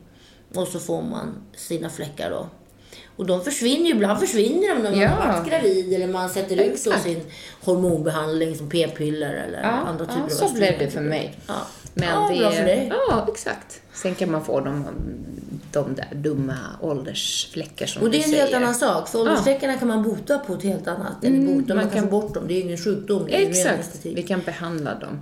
Och 0.55 0.67
så 0.67 0.79
får 0.79 1.01
man 1.01 1.33
sina 1.55 1.89
fläckar 1.89 2.29
då. 2.29 2.47
Och 3.17 3.25
de 3.25 3.43
försvinner 3.43 3.85
ju, 3.85 3.91
ibland 3.91 4.19
försvinner 4.19 4.75
de 4.75 4.81
när 4.81 4.91
man 4.91 4.99
Ja. 4.99 5.07
har 5.09 5.33
varit 5.33 5.49
gravid 5.49 5.93
eller 5.93 6.07
man 6.07 6.29
sätter 6.29 6.61
ut 6.61 6.79
sin 6.79 7.21
hormonbehandling 7.63 8.55
som 8.55 8.69
p-piller 8.69 9.33
eller 9.47 9.61
Ja, 9.61 9.69
andra 9.69 10.05
typer 10.05 10.19
ja, 10.29 10.45
av 10.45 10.49
så 10.49 10.53
blev 10.53 10.79
det 10.79 10.89
för 10.89 11.01
mig. 11.01 11.35
Ja. 11.47 11.53
Men 11.93 12.09
ja, 12.09 12.29
det, 12.33 12.39
bra 12.39 12.51
för 12.51 12.63
dig. 12.63 12.91
Ja, 13.09 13.27
exakt. 13.33 13.81
Sen 13.93 14.15
kan 14.15 14.31
man 14.31 14.45
få 14.45 14.59
de, 14.59 14.85
de 15.71 15.95
där 15.95 16.07
dumma 16.15 16.55
åldersfläckar 16.81 17.85
som 17.85 18.01
Och 18.03 18.09
det 18.11 18.17
är 18.23 18.27
en 18.27 18.33
helt 18.33 18.53
annan 18.53 18.75
sak. 18.75 19.07
För 19.09 19.19
åldersfläckarna 19.21 19.77
kan 19.77 19.87
man 19.87 20.03
bota 20.03 20.39
på 20.39 20.53
ett 20.53 20.63
helt 20.63 20.87
annat. 20.87 21.23
Eller 21.23 21.37
bota, 21.39 21.51
man, 21.53 21.63
Mm, 21.71 21.77
man 21.77 21.89
kan 21.89 22.03
få 22.03 22.09
bort 22.09 22.33
dem. 22.33 22.43
Det 22.47 22.53
är 22.53 22.61
ingen 22.61 22.77
sjukdom. 22.77 23.27
Exakt, 23.29 23.99
vi 24.03 24.23
kan 24.23 24.41
behandla 24.41 24.95
dem. 24.95 25.19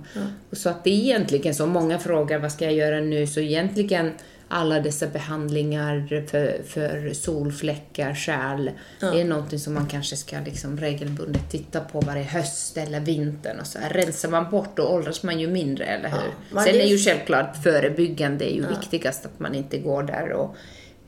Och 0.50 0.56
så 0.56 0.68
att 0.68 0.84
det 0.84 0.90
är 0.90 0.94
egentligen 0.94 1.54
så, 1.54 1.66
många 1.66 1.98
frågar 1.98 2.38
vad 2.38 2.52
ska 2.52 2.64
jag 2.64 2.74
göra 2.74 3.00
nu, 3.00 3.26
så 3.26 3.40
egentligen 3.40 4.12
alla 4.48 4.80
dessa 4.80 5.06
behandlingar 5.06 6.26
för, 6.30 6.62
för 6.66 7.12
solfläckar, 7.12 8.14
kärl, 8.14 8.70
det 9.00 9.20
är 9.20 9.24
någonting 9.24 9.58
som 9.58 9.74
man 9.74 9.86
kanske 9.86 10.16
ska 10.16 10.40
liksom 10.40 10.78
regelbundet 10.78 11.50
titta 11.50 11.80
på 11.80 12.00
varje 12.00 12.22
höst 12.22 12.76
eller 12.76 13.00
vintern 13.00 13.60
och 13.60 13.66
så 13.66 13.78
här. 13.78 13.90
Rensar 13.90 14.28
man 14.28 14.50
bort 14.50 14.76
då 14.76 14.82
åldras 14.82 15.22
man 15.22 15.40
ju 15.40 15.48
mindre, 15.48 15.84
eller 15.84 16.08
hur? 16.08 16.34
Men 16.50 16.64
Sen 16.64 16.74
är 16.74 16.86
ju 16.86 16.98
självklart 16.98 17.62
förebyggande 17.62 18.52
är 18.52 18.54
ju 18.54 18.66
viktigast 18.66 19.26
att 19.26 19.40
man 19.40 19.54
inte 19.54 19.78
går 19.78 20.02
där 20.02 20.32
och 20.32 20.56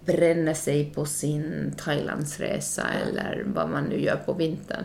bränner 0.04 0.54
sig 0.54 0.84
på 0.94 1.06
sin 1.06 1.74
Thailandsresa 1.84 2.86
eller 3.08 3.42
vad 3.46 3.68
man 3.68 3.84
nu 3.84 4.00
gör 4.00 4.16
på 4.16 4.32
vintern. 4.32 4.84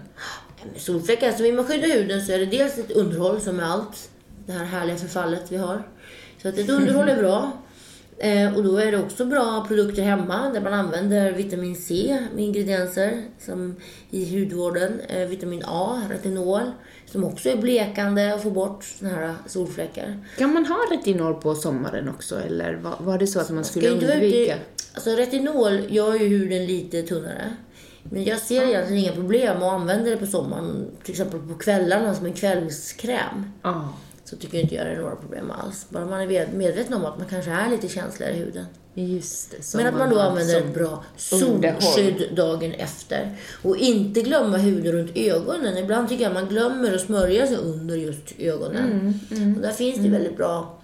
Solfläckar, 0.78 1.28
alltså 1.28 1.44
vill 1.44 1.54
man 1.54 1.66
skydda 1.66 1.88
huden 1.88 2.22
så 2.22 2.32
är 2.32 2.40
det 2.40 2.46
dels 2.46 2.78
ett 2.78 2.92
underhåll 2.92 3.42
som 3.42 3.60
är 3.60 3.64
allt. 3.64 4.10
Det 4.46 4.52
här 4.52 4.66
härliga 4.66 4.98
förfallet 4.98 5.44
vi 5.50 5.58
har. 5.58 5.84
Så 6.42 6.50
att 6.50 6.58
ett 6.58 6.70
underhåll 6.70 7.10
är 7.10 7.18
bra. 7.18 7.63
Eh, 8.24 8.56
och 8.56 8.64
då 8.64 8.78
är 8.78 8.92
det 8.92 8.98
också 8.98 9.26
bra 9.26 9.66
produkter 9.68 10.04
hemma 10.04 10.50
där 10.50 10.62
man 10.62 10.74
använder 10.74 11.32
vitamin 11.32 11.76
C 11.76 12.18
med 12.36 12.44
ingredienser 12.44 13.22
som 13.40 13.76
i 14.10 14.40
hudvården. 14.40 15.00
Eh, 15.08 15.28
vitamin 15.28 15.64
A, 15.68 16.02
retinol, 16.10 16.72
som 17.06 17.24
också 17.24 17.50
är 17.50 17.58
blekande 17.58 18.34
och 18.34 18.42
får 18.42 18.52
bort 18.52 18.84
såna 18.84 19.12
här 19.12 19.36
solfläckar. 19.48 20.20
Kan 20.38 20.54
man 20.54 20.66
ha 20.66 20.78
retinol 20.92 21.34
på 21.34 21.56
sommaren 21.56 22.10
också 22.10 22.40
eller 22.40 22.74
var, 22.74 22.96
var 23.00 23.18
det 23.18 23.28
så 23.28 23.40
att 23.40 23.50
man 23.50 23.64
skulle 23.64 23.90
undvika? 23.90 24.56
Alltså 24.94 25.10
retinol 25.10 25.80
gör 25.90 26.14
ju 26.14 26.28
huden 26.28 26.66
lite 26.66 27.02
tunnare. 27.02 27.56
Men 28.04 28.24
jag 28.24 28.40
ser 28.40 28.64
egentligen 28.68 29.04
inga 29.04 29.14
problem 29.14 29.58
att 29.58 29.74
använda 29.74 30.10
det 30.10 30.18
på 30.18 30.26
sommaren. 30.26 30.86
Till 31.04 31.12
exempel 31.12 31.40
på 31.40 31.54
kvällarna 31.54 32.16
som 32.16 32.26
en 32.26 32.34
kvällskräm. 32.34 33.52
Ja, 33.62 33.90
Så 34.34 34.40
tycker 34.40 34.60
inte 34.60 34.76
jag 34.76 34.86
det 34.86 34.92
är 34.92 34.98
några 35.00 35.16
problem 35.16 35.52
alls. 35.52 35.86
Bara 35.90 36.06
man 36.06 36.22
är 36.22 36.48
medveten 36.54 36.94
om 36.94 37.06
att 37.06 37.18
man 37.18 37.28
kanske 37.28 37.52
är 37.52 37.70
lite 37.70 37.88
känsligare 37.88 38.34
i 38.34 38.38
huden. 38.38 38.66
just 38.94 39.52
det. 39.52 39.78
Men 39.78 39.88
att 39.88 39.94
man 39.94 40.10
då 40.10 40.20
använder 40.20 40.58
ett 40.58 40.74
bra 40.74 41.04
solskydd 41.18 42.30
dagen 42.36 42.72
efter. 42.72 43.36
Och 43.62 43.78
inte 43.78 44.22
glömma 44.22 44.58
huden 44.58 44.92
runt 44.92 45.12
ögonen. 45.18 45.78
Ibland 45.78 46.10
tycker 46.10 46.24
jag 46.24 46.34
man 46.34 46.48
glömmer 46.48 46.96
att 46.96 47.02
smörja 47.02 47.48
sig 47.48 47.58
under 47.58 47.96
just 47.96 48.40
ögonen. 48.40 49.20
Mm, 49.32 49.56
Och 49.56 49.62
där 49.62 49.72
finns 49.72 49.98
det 50.00 50.10
väldigt 50.10 50.38
bra 50.38 50.80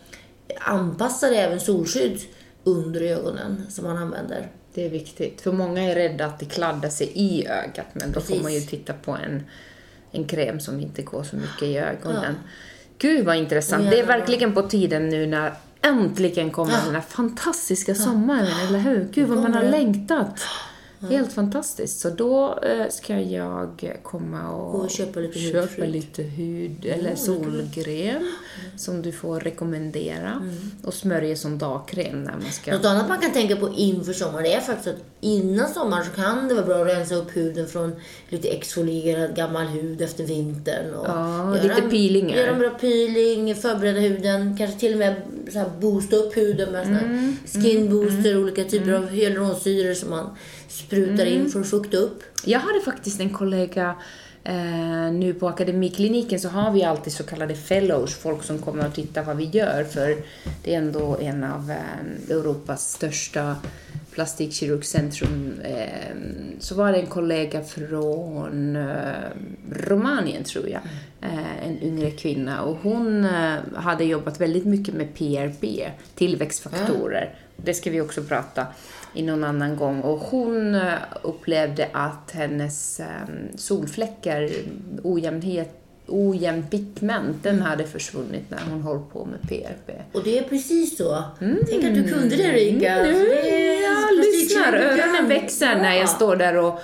anpassade 0.60 1.36
även 1.36 1.60
solskydd 1.60 2.20
under 2.64 3.02
ögonen 3.02 3.66
som 3.70 3.86
man 3.86 3.98
använder. 3.98 4.52
Det 4.74 4.86
är 4.86 4.90
viktigt. 4.90 5.42
För 5.42 5.52
många 5.52 5.82
är 5.82 5.96
rädda 5.96 6.26
att 6.26 6.40
det 6.40 6.46
kladdar 6.46 6.90
sig 6.90 7.12
i 7.16 7.48
ögat, 7.48 7.86
men 7.94 8.12
då 8.12 8.20
får 8.20 8.28
Precis. 8.28 8.44
man 8.44 8.54
ju 8.54 8.60
titta 8.62 8.94
på 8.94 9.12
en, 9.12 9.44
en 10.12 10.24
kräm 10.26 10.60
som 10.60 10.80
inte 10.80 11.02
går 11.02 11.24
så 11.24 11.36
mycket 11.36 11.64
i 11.64 11.78
ögonen. 11.78 12.36
Gud 13.00 13.26
vad 13.26 13.36
intressant. 13.36 13.84
Och 13.84 13.90
Det 13.90 14.00
är 14.00 14.06
verkligen 14.06 14.54
på 14.54 14.62
tiden 14.62 15.10
nu 15.10 15.28
när 15.28 15.54
äntligen 15.82 16.52
kommer 16.52 16.74
den 16.86 16.96
här 16.96 17.02
fantastiska 17.02 17.96
sommaren, 17.96 18.68
eller 18.68 18.80
hur? 18.80 19.10
Gud 19.12 19.30
vad 19.30 19.38
man 19.38 19.54
har 19.54 19.64
kommer 19.64 20.42
Helt 21.00 21.34
fantastiskt. 21.34 22.00
Så 22.00 22.10
då 22.10 22.60
eh, 22.64 22.90
ska 22.90 23.20
jag 23.20 24.00
komma 24.04 24.50
och, 24.52 24.76
Och 24.84 24.90
köpa 24.90 25.20
lite 25.20 25.40
köpa 25.40 25.86
lite 25.86 26.24
hud 26.24 26.86
eller 26.86 27.16
solkräm 27.16 28.32
som 28.78 29.02
du 29.02 29.12
får 29.12 29.40
rekommendera 29.40 30.32
Mm. 30.32 30.56
och 30.84 30.94
smörja 30.94 31.36
som 31.36 31.58
dagkräm 31.58 32.24
när 32.24 32.32
man 32.32 32.52
ska... 32.52 32.72
Något 32.72 32.86
annat 32.86 33.10
man 33.10 33.20
kan 33.20 33.32
tänka 33.32 33.56
på 33.56 33.70
inför 33.78 34.14
sommaren 34.14 34.46
är 34.46 34.60
faktiskt 34.60 34.88
att 34.88 35.04
innan 35.22 35.70
sommaren 35.74 36.06
så 36.06 36.12
kan 36.12 36.48
det 36.48 36.54
vara 36.54 36.66
bra 36.66 36.82
att 36.82 36.88
rensa 36.88 37.16
upp 37.16 37.38
huden 37.38 37.68
från 37.68 37.96
lite 38.30 38.48
exfolierad 38.50 39.36
gammal 39.36 39.66
hud 39.66 40.02
efter 40.02 40.24
vintern. 40.24 40.94
Och 40.94 41.06
Ja, 41.08 41.56
göra 41.58 41.76
lite 41.76 41.82
peelingar. 41.90 42.38
Göra 42.38 42.52
en 42.52 42.60
bra 42.60 42.70
peeling, 42.70 43.56
förbereda 43.56 44.00
huden, 44.00 44.58
kanske 44.58 44.80
till 44.80 44.92
och 44.94 45.00
med 45.00 45.16
så 45.54 45.60
här 45.60 45.70
boosta 45.82 46.16
upp 46.16 46.38
huden 46.38 46.72
med 46.72 46.88
Mm, 46.88 47.38
skin 47.46 47.90
booster, 47.90 48.38
olika 48.44 48.64
typer 48.64 48.92
av 48.92 49.08
hyaluronsyror 49.08 49.94
som 49.94 50.10
man 50.10 50.30
sprutar 50.86 51.26
Mm. 51.26 51.42
in 51.42 51.50
för 51.50 51.60
att 51.60 51.70
fukta 51.70 51.98
upp. 51.98 52.24
Jag 52.46 52.60
hade 52.60 52.82
faktiskt 52.82 53.20
en 53.20 53.30
kollega 53.30 53.96
eh, 54.44 55.12
nu 55.14 55.34
på 55.40 55.48
akademikliniken 55.48 56.40
så 56.40 56.50
har 56.50 56.72
vi 56.72 56.84
alltid 56.84 57.14
så 57.14 57.24
kallade 57.24 57.56
fellows, 57.56 58.16
folk 58.16 58.44
som 58.44 58.60
kommer 58.60 58.88
och 58.88 58.94
tittar 58.94 59.24
vad 59.24 59.38
vi 59.38 59.46
gör 59.46 59.84
för 59.84 60.16
det 60.64 60.74
är 60.74 60.78
ändå 60.78 61.18
en 61.22 61.44
av 61.44 61.72
eh, 61.72 62.32
Europas 62.36 62.92
största 62.92 63.56
plastikkirurgcentrum. 64.12 65.54
Eh, 65.64 66.16
så 66.60 66.76
var 66.76 66.92
det 66.92 66.98
en 67.00 67.06
kollega 67.08 67.64
från 67.64 68.76
eh, 68.76 69.30
Rumänien 69.72 70.44
tror 70.44 70.70
jag, 70.70 70.82
eh, 71.22 71.68
en 71.68 71.84
yngre 71.84 72.12
kvinna 72.12 72.62
och 72.64 72.78
hon 72.82 73.26
eh, 73.26 73.56
hade 73.76 74.04
jobbat 74.04 74.42
väldigt 74.42 74.66
mycket 74.66 74.94
med 74.94 75.14
PRP, 75.14 75.92
tillväxtfaktorer. 76.16 77.36
Det 77.64 77.74
ska 77.74 77.90
vi 77.90 78.02
också 78.02 78.24
prata 78.24 78.68
i 79.14 79.24
någon 79.24 79.44
annan 79.44 79.76
gång. 79.76 80.02
Och 80.02 80.20
hon 80.20 80.76
eh, 80.76 80.94
upplevde 81.22 81.90
att 81.94 82.32
hennes 82.32 83.00
ehm, 83.00 83.58
solfläckar, 83.58 84.50
ojämnhet, 85.04 85.76
ojämn 86.12 86.64
pigment, 86.70 87.44
den 87.44 87.62
hade 87.62 87.84
försvunnit 87.84 88.44
när 88.50 88.60
hon 88.72 88.82
höll 88.82 89.00
på 89.14 89.26
med 89.26 89.42
PRP. 89.50 89.96
Och 90.14 90.22
det 90.24 90.38
är 90.40 90.44
precis 90.44 90.98
så. 90.98 91.24
Tänk 91.40 91.86
att 91.86 91.94
du 91.96 92.04
kunde 92.08 92.36
det 92.36 92.44
Erika. 92.44 92.96
Mm, 92.96 93.16
jag 93.84 94.26
lyssnar, 94.26 94.74
öronen 94.74 95.28
växer 95.30 95.76
när 95.76 95.94
jag 95.94 96.04
Ja. 96.04 96.08
står 96.08 96.36
där 96.36 96.58
och 96.58 96.80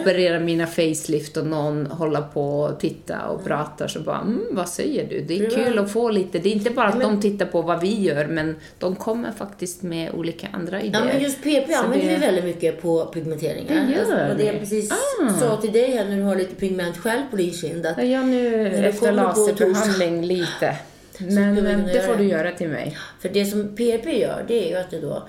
opererar 0.00 0.40
mina 0.40 0.66
facelift 0.66 1.36
och 1.36 1.46
någon 1.46 1.86
håller 1.86 2.20
på 2.20 2.60
och 2.60 2.80
tittar 2.80 3.26
och 3.26 3.44
pratar 3.44 3.88
så 3.88 4.00
bara, 4.00 4.18
mm, 4.20 4.40
vad 4.50 4.68
säger 4.68 5.06
du? 5.08 5.20
Det 5.20 5.46
är 5.46 5.50
kul 5.50 5.78
att 5.78 5.92
få 5.92 6.10
lite, 6.10 6.38
det 6.38 6.48
är 6.48 6.52
inte 6.52 6.70
bara 6.70 6.88
att 6.88 7.00
de 7.00 7.20
tittar 7.20 7.46
på 7.46 7.62
vad 7.62 7.80
vi 7.80 8.00
gör, 8.00 8.26
men 8.26 8.56
de 8.78 8.96
kommer 8.96 9.32
faktiskt 9.32 9.82
med 9.82 10.10
olika 10.14 10.48
andra 10.52 10.80
idéer. 10.82 11.00
Ja, 11.06 11.12
men 11.12 11.22
just 11.22 11.42
PP 11.42 11.74
använder 11.74 12.06
det- 12.08 12.14
vi 12.14 12.20
väldigt 12.20 12.44
mycket 12.44 12.82
på 12.82 13.04
pigmenteringar. 13.04 13.86
Det 13.86 13.92
gör 13.92 14.00
Alltså, 14.00 14.36
det 14.38 14.44
jag 14.44 14.58
precis 14.60 14.92
Ah. 14.92 15.32
sa 15.40 15.56
till 15.56 15.72
dig 15.72 15.90
här 15.90 16.04
när 16.04 16.16
du 16.16 16.22
har 16.22 16.36
lite 16.36 16.54
pigment 16.54 16.96
själv 16.98 17.22
på 17.30 17.36
din 17.36 17.52
kind. 17.52 17.86
Att 17.86 18.08
Ja, 18.08 18.22
nu 18.22 18.69
efter 18.72 19.12
laserbehandling 19.12 20.24
lite. 20.24 20.76
Men 21.18 21.54
det 21.86 21.92
göra 21.94 22.06
får 22.06 22.16
du 22.16 22.24
göra 22.24 22.52
till 22.52 22.68
mig. 22.68 22.96
För 23.20 23.28
det 23.28 23.44
som 23.46 23.76
PRP 23.76 24.18
gör, 24.18 24.44
det 24.48 24.64
är 24.64 24.68
ju 24.68 24.76
att 24.76 24.90
det 24.90 25.00
då 25.00 25.28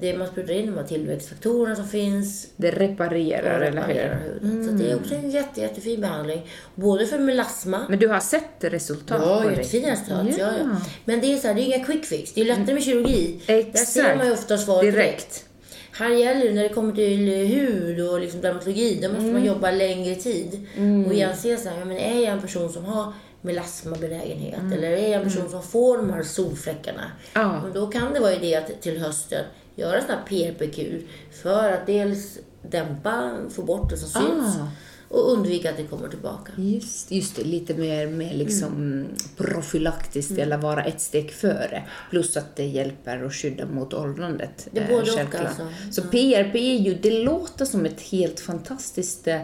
det 0.00 0.16
man 0.16 0.28
sprutar 0.28 0.54
in 0.54 0.66
de 0.66 0.76
här 0.76 0.84
tillväxtfaktorerna 0.84 1.76
som 1.76 1.88
finns 1.88 2.46
Det 2.56 2.70
reparerar, 2.70 3.60
och 3.60 3.66
eller 3.66 3.82
reparerar 3.82 4.20
hur? 4.24 4.48
huden. 4.48 4.68
Så 4.68 4.84
det 4.84 4.90
är 4.90 4.96
också 4.96 5.14
en 5.14 5.30
jätte, 5.30 5.60
jättefin 5.60 6.00
behandling. 6.00 6.46
Både 6.74 7.06
för 7.06 7.18
melasma 7.18 7.86
Men 7.88 7.98
du 7.98 8.08
har 8.08 8.20
sett 8.20 8.44
resultat 8.60 9.22
Ja, 9.24 9.50
jättefina 9.50 9.92
resultat. 9.92 10.26
Ja. 10.30 10.34
Ja. 10.38 10.52
Ja, 10.58 10.76
Men 11.04 11.20
det 11.20 11.32
är 11.32 11.36
så 11.36 11.46
här, 11.46 11.54
det 11.54 11.60
är 11.60 11.76
inga 11.76 11.84
quick 11.84 12.04
fix. 12.04 12.32
Det 12.32 12.40
är 12.40 12.44
lättare 12.44 12.74
med 12.74 12.82
kirurgi. 12.82 13.40
Där 13.46 13.62
ser 13.62 13.68
Exakt. 13.68 14.16
man 14.16 14.26
ju 14.26 14.32
ofta 14.32 14.58
svaret 14.58 14.94
Direkt. 14.94 15.44
Här 15.92 16.10
gäller 16.10 16.44
det, 16.48 16.52
när 16.54 16.62
det 16.62 16.68
kommer 16.68 16.92
till 16.92 17.28
hud 17.28 18.00
och 18.08 18.20
liksom 18.20 18.40
dermatologi, 18.40 18.98
då 19.02 19.08
måste 19.08 19.22
Mm. 19.22 19.32
man 19.32 19.44
jobba 19.44 19.70
längre 19.70 20.14
tid. 20.14 20.66
Och 21.06 21.12
igen 21.14 21.36
se 21.36 21.56
så 21.56 21.68
här, 21.68 21.78
ja, 21.78 21.84
men 21.84 21.96
är 21.96 22.14
jag 22.24 22.32
en 22.32 22.40
person 22.40 22.72
som 22.72 22.84
har 22.84 23.12
melasmabenägenhet 23.40 24.60
eller 24.72 24.90
är 24.90 25.08
jag 25.08 25.12
en 25.12 25.24
person 25.24 25.50
som 25.50 25.62
får 25.62 25.96
de 25.96 26.10
här 26.10 26.22
solfläckarna? 26.22 27.02
Mm. 27.34 27.48
Ja. 27.48 27.62
Och 27.62 27.72
då 27.74 27.86
kan 27.86 28.12
det 28.14 28.20
vara 28.20 28.34
idé 28.34 28.54
att 28.56 28.82
till 28.82 28.98
hösten 29.00 29.44
göra 29.76 30.00
sån 30.00 30.10
här 30.10 30.22
PRP-kur 30.28 31.02
för 31.42 31.72
att 31.72 31.86
dels 31.86 32.38
dämpa, 32.70 33.30
få 33.50 33.62
bort 33.62 33.90
det 33.90 33.96
som 33.96 34.08
syns 34.22 34.56
Ah. 34.56 34.68
Och 35.12 35.32
undvika 35.32 35.70
att 35.70 35.76
det 35.76 35.82
kommer 35.84 36.08
tillbaka. 36.08 36.52
Just, 36.56 37.10
just 37.12 37.36
det, 37.36 37.44
lite 37.44 37.74
mer, 37.74 38.06
mer 38.06 38.34
liksom 38.34 38.72
Mm. 38.72 39.08
profylaktiskt 39.36 40.38
eller 40.38 40.56
vara 40.56 40.84
ett 40.84 41.00
steg 41.00 41.32
före. 41.32 41.82
Plus 42.10 42.36
att 42.36 42.56
det 42.56 42.64
hjälper 42.64 43.24
att 43.24 43.34
skydda 43.34 43.66
mot 43.66 43.94
åldrandet. 43.94 44.68
Det 44.70 44.80
eh, 44.80 44.88
både 44.88 45.12
och 45.12 45.34
alltså. 45.34 45.66
Så 45.90 46.02
PRP 46.02 46.54
är 46.54 46.78
ju, 46.78 46.94
det 46.94 47.10
låter 47.10 47.64
som 47.64 47.86
ett 47.86 48.00
helt 48.00 48.40
fantastiskt 48.40 49.26
eh, 49.26 49.40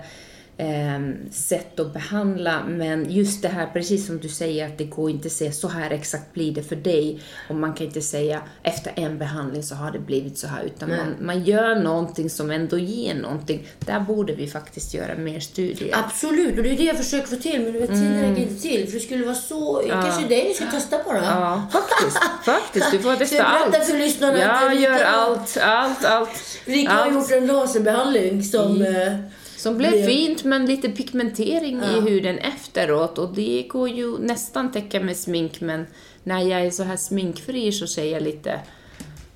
sätt 1.30 1.80
att 1.80 1.92
behandla 1.92 2.62
men 2.68 3.10
just 3.10 3.42
det 3.42 3.48
här, 3.48 3.66
precis 3.66 4.06
som 4.06 4.18
du 4.18 4.28
säger, 4.28 4.66
att 4.66 4.78
det 4.78 4.84
går 4.84 5.10
inte 5.10 5.26
att 5.26 5.32
säga 5.32 5.52
så 5.52 5.68
här 5.68 5.90
exakt 5.90 6.32
blir 6.34 6.52
det 6.54 6.62
för 6.62 6.76
dig 6.76 7.20
och 7.48 7.54
man 7.54 7.74
kan 7.74 7.86
inte 7.86 8.00
säga 8.00 8.40
efter 8.62 8.92
en 8.96 9.18
behandling 9.18 9.62
så 9.62 9.74
har 9.74 9.90
det 9.90 9.98
blivit 9.98 10.38
så 10.38 10.46
här 10.46 10.62
utan 10.64 10.88
man, 10.88 11.14
man 11.20 11.44
gör 11.44 11.74
någonting 11.74 12.30
som 12.30 12.50
ändå 12.50 12.78
ger 12.78 13.14
någonting. 13.14 13.66
Där 13.78 14.00
borde 14.00 14.32
vi 14.34 14.46
faktiskt 14.46 14.94
göra 14.94 15.14
mer 15.14 15.40
studier. 15.40 15.96
Absolut, 16.04 16.56
och 16.56 16.62
det 16.62 16.70
är 16.70 16.76
det 16.76 16.84
jag 16.84 16.96
försöker 16.96 17.26
få 17.26 17.36
till, 17.36 17.60
men 17.62 17.72
du 17.72 17.78
vet, 17.78 17.90
tiden 17.90 18.20
räcker 18.30 18.42
inte 18.42 18.62
till. 18.62 18.86
För 18.86 18.94
det 18.94 19.00
skulle 19.00 19.24
vara 19.24 19.34
så... 19.34 19.82
Kanske 19.90 20.22
det 20.28 20.44
vi 20.48 20.54
ska 20.54 20.66
testa 20.66 20.98
på 20.98 21.12
då? 21.12 21.18
Mm. 21.18 21.28
Ja, 21.30 21.66
faktiskt. 21.72 22.18
faktiskt. 22.44 22.90
Du 22.90 22.98
får 22.98 23.16
testa 23.16 23.36
jag 23.36 23.44
berätta 23.46 23.78
allt. 23.78 23.86
för 23.86 23.98
lyssnarna 23.98 24.38
Ja, 24.38 24.72
gör 24.72 25.04
allt, 25.04 25.56
allt, 25.62 26.04
allt. 26.04 26.30
Rika 26.64 26.92
har 26.92 27.02
allt. 27.02 27.14
gjort 27.14 27.30
en 27.30 27.46
laserbehandling 27.46 28.42
som... 28.44 28.82
eh, 28.82 29.12
Som 29.58 29.78
blev 29.78 30.06
fint, 30.06 30.44
men 30.44 30.66
lite 30.66 30.88
pigmentering 30.88 31.82
i 31.82 32.00
huden 32.10 32.38
efteråt. 32.38 33.18
Och 33.18 33.34
det 33.34 33.66
går 33.68 33.88
ju 33.88 34.18
nästan 34.18 34.72
täcka 34.72 35.00
med 35.00 35.16
smink, 35.16 35.60
men 35.60 35.86
när 36.24 36.40
jag 36.42 36.60
är 36.66 36.70
så 36.70 36.82
här 36.82 36.96
sminkfri 36.96 37.72
så 37.72 37.86
ser 37.86 38.04
jag 38.12 38.22
lite 38.22 38.60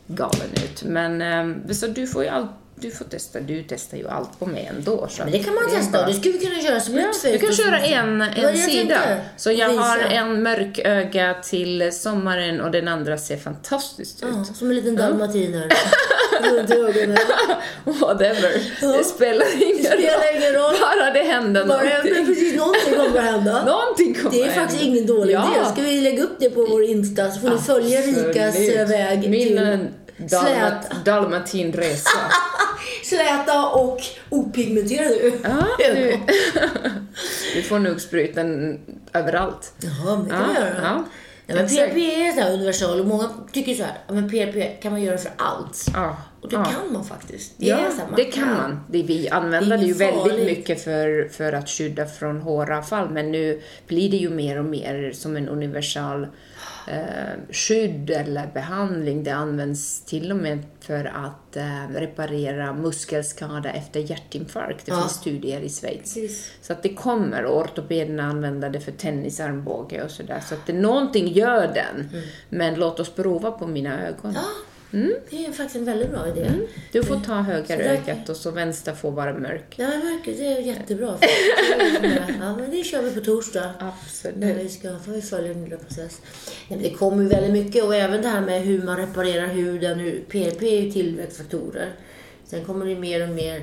galen 0.07 0.51
ut. 0.65 0.83
Men 0.85 1.23
eh, 1.69 1.73
så 1.75 1.87
du 1.87 2.07
får 2.07 2.23
ju 2.23 2.29
allt, 2.29 2.51
du 2.75 2.91
får 2.91 3.05
testa, 3.05 3.41
du 3.41 3.65
testar 3.69 3.97
ju 3.99 4.09
allt 4.09 4.39
på 4.39 4.47
mig 4.47 4.71
ändå. 4.77 5.07
Så 5.11 5.23
Men 5.23 5.33
det 5.33 5.39
kan 5.39 5.55
man 5.55 5.71
testa 5.71 5.93
bara- 5.99 6.07
det 6.07 6.15
skulle 6.15 6.39
vi 6.39 6.47
kunna 6.47 6.61
köra 6.63 6.81
som 6.81 6.95
Ja, 6.95 7.13
du 7.25 7.39
kan 7.39 7.53
köra 7.53 7.79
en, 7.79 8.21
en 8.23 8.57
sida. 8.57 9.01
Så 9.37 9.53
jag 9.53 9.69
Visa. 9.69 9.81
har 9.83 9.99
en 9.99 10.43
mörk 10.43 10.79
öga 10.85 11.35
till 11.45 11.93
sommaren 11.93 12.61
och 12.61 12.71
den 12.71 12.89
andra 12.89 13.19
ser 13.19 13.37
fantastiskt 13.37 14.23
ut. 14.23 14.29
Ja, 14.37 14.45
som 14.45 14.69
en 14.71 14.77
liten 14.77 14.97
dalmatiner. 14.97 15.69
Whatever. 17.85 18.53
Det 18.99 19.05
spelar 19.05 19.63
ingen 19.63 19.85
spelar 19.85 20.37
ingen 20.37 20.53
roll. 20.53 20.75
Bara 20.81 21.11
det 21.11 21.19
händer 21.23 21.65
Bara 21.67 21.83
någonting. 21.85 22.27
precis 22.27 22.57
någonting 22.57 22.95
kommer 22.95 23.19
att 23.19 23.25
hända. 23.25 23.65
Någonting 23.65 24.15
kommer 24.15 24.31
Det 24.31 24.43
är 24.43 24.51
faktiskt 24.51 24.81
hända. 24.83 24.97
ingen 24.97 25.07
dålig 25.07 25.35
ja. 25.35 25.51
idé. 25.57 25.65
Ska 25.73 25.83
vi 25.83 26.01
lägga 26.01 26.23
upp 26.23 26.37
det 26.39 26.51
på 26.51 26.67
vår 26.71 26.85
Insta 26.85 27.31
så 27.31 27.41
får 27.41 27.49
ni 27.51 27.59
följa 27.59 28.01
Rikas 28.01 28.57
eh, 28.57 28.89
väg 28.89 29.31
Min 29.31 29.59
eh, 29.59 29.79
till 29.79 30.29
dalmat, 30.29 31.05
dalmatinresa. 31.05 32.11
släta 33.05 33.67
och 33.67 34.01
opigmenterade 34.31 35.15
Ja, 35.43 35.67
du, 35.79 35.85
ögon. 35.85 36.21
får 37.69 37.79
nog 37.79 38.01
spruta 38.01 38.41
överallt. 39.13 39.73
Jaha, 39.81 40.17
det 40.17 40.31
kan 40.31 40.39
Ja, 40.41 40.47
vi 40.55 40.61
göra. 40.61 40.75
ja. 40.83 41.05
Ja, 41.57 41.63
men. 41.63 41.69
PRP 41.69 41.97
är 41.97 42.33
så 42.43 42.49
universal 42.55 43.01
och 43.01 43.07
många 43.07 43.31
tycker 43.53 43.75
så 43.75 43.83
här, 43.83 43.93
men 44.09 44.31
PRP 44.31 44.83
kan 44.83 44.93
man 44.93 45.03
göra 45.03 45.19
för 45.19 45.31
allt. 45.37 45.87
Ja, 45.95 46.17
Och 46.41 46.49
det 46.49 46.57
ja. 46.57 46.65
kan 46.65 46.93
man 46.93 47.05
faktiskt. 47.05 47.53
Det 47.57 47.67
Ja, 47.67 47.77
så 47.77 47.83
här, 48.01 48.09
det 48.17 48.25
kan 48.25 48.49
man. 48.49 48.81
Det, 48.91 49.03
vi 49.03 49.29
använder 49.29 49.71
Det 49.71 49.77
det 49.77 49.83
ju 49.83 49.87
inget 49.95 50.01
väldigt 50.01 50.23
farligt. 50.33 50.47
mycket 50.59 50.85
för, 50.85 51.29
för 51.33 51.53
att 51.53 51.69
skydda 51.69 52.07
från 52.07 52.41
håravfall, 52.41 53.11
men 53.11 53.33
nu 53.33 53.61
blir 53.87 54.11
det 54.11 54.17
ju 54.17 54.31
mer 54.31 54.59
och 54.59 54.65
mer 54.65 55.13
som 55.15 55.37
en 55.37 55.49
universal 55.49 56.27
eh, 56.89 56.99
skydd 57.51 58.11
eller 58.11 58.47
behandling. 58.55 59.25
Det 59.25 59.31
används 59.31 60.01
till 60.05 60.31
och 60.31 60.37
med 60.37 60.59
för 60.81 61.05
att 61.05 61.57
eh, 61.57 61.89
reparera 61.95 62.73
muskelskada 62.73 63.71
efter 63.71 64.01
hjärtinfarkt. 64.01 64.87
Det 64.87 64.93
Ja. 64.93 65.01
finns 65.01 65.13
studier 65.13 65.61
i 65.61 65.69
Schweiz. 65.69 66.15
Precis. 66.15 66.53
Så 66.63 66.73
att 66.73 66.83
det 66.83 66.95
kommer 66.95 67.45
och 67.45 67.61
ortopederna 67.61 68.23
använder 68.23 68.71
det 68.71 68.81
för 68.81 68.93
tennisarmbåge 68.93 70.03
och 70.03 70.11
sådär. 70.11 70.41
Så 70.49 70.55
att 70.55 70.67
det, 70.67 70.73
någonting 70.73 71.29
gör 71.29 71.71
den. 71.75 72.23
Men 72.49 72.75
låt 72.75 73.01
oss 73.01 73.11
prova 73.15 73.51
på 73.51 73.67
mina 73.67 74.07
ögon. 74.09 74.37
Mm. 74.93 75.13
Det 75.31 75.47
är 75.47 75.53
faktiskt 75.53 75.77
en 75.77 75.85
väldigt 75.85 76.11
bra 76.11 76.29
idé. 76.29 76.51
Du 76.93 77.03
får 77.03 77.21
ta 77.21 77.35
höger 77.35 77.79
där- 77.79 77.85
ögat 77.85 78.29
och 78.29 78.37
så 78.37 78.51
vänster 78.51 78.93
får 78.95 79.11
vara 79.11 79.39
mörk. 79.39 79.75
Ja, 79.77 79.87
verkligen. 79.87 80.39
Det 80.41 80.47
är 80.47 80.61
jättebra. 80.61 81.19
ja, 82.41 82.57
men 82.57 82.71
det 82.71 82.85
kör 82.85 83.03
vi 83.03 83.11
på 83.11 83.21
torsdag. 83.21 83.61
När 83.81 83.89
Absolut. 83.89 84.57
vi 84.57 84.69
ska, 84.69 84.91
vi 85.07 85.23
följa 85.23 85.53
en 85.53 85.65
lilla 85.65 85.77
process. 85.77 86.21
Nej, 86.69 86.79
men 86.79 86.83
det 86.83 86.91
kommer 86.91 87.23
ju 87.23 87.29
väldigt 87.29 87.53
mycket 87.65 87.85
och 87.85 87.95
även 87.95 88.23
det 88.23 88.29
här 88.29 88.41
med 88.41 88.63
hur 88.63 88.83
man 88.83 88.97
reparerar 88.97 89.47
huden. 89.47 89.99
Hur, 89.99 90.21
PRP 90.29 90.63
är 90.63 90.81
ju 90.81 90.93
tillväxtfaktorer. 90.93 91.89
Sen 92.47 92.65
kommer 92.65 92.87
det 92.87 92.95
mer 92.97 93.23
och 93.23 93.29
mer 93.35 93.63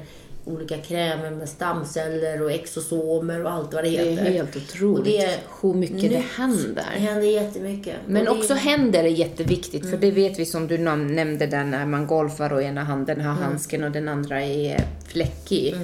olika 0.53 0.77
krämer 0.77 1.31
med 1.31 1.49
stamceller 1.49 2.41
och 2.41 2.51
exosomer 2.51 3.43
och 3.45 3.51
allt 3.51 3.73
vad 3.73 3.83
det 3.83 3.89
Det 3.89 3.97
heter. 3.97 4.25
är 4.25 4.31
helt 4.31 4.55
otroligt 4.55 4.97
Och 4.99 5.03
det 5.05 5.17
är 5.17 5.38
hur 5.62 5.73
mycket 5.73 6.01
det 6.01 6.09
nytt. 6.09 6.25
händer. 6.38 6.85
Det 6.93 6.99
händer 6.99 7.27
jättemycket. 7.27 7.95
Men 8.07 8.27
Och 8.27 8.33
det- 8.35 8.39
också 8.41 8.53
händer 8.53 9.03
är 9.03 9.07
jätteviktigt, 9.07 9.89
för 9.89 9.97
det 9.97 10.12
vet 10.12 10.39
vi 10.39 10.45
som 10.45 10.67
du 10.67 10.77
nämnde 10.77 11.47
där 11.47 11.63
när 11.63 11.85
man 11.85 12.07
golfar 12.07 12.53
och 12.53 12.63
ena 12.63 12.83
handen 12.83 13.21
har 13.21 13.33
handsken 13.33 13.83
och 13.83 13.91
den 13.91 14.07
andra 14.07 14.41
är 14.43 14.81
fläckig. 15.07 15.75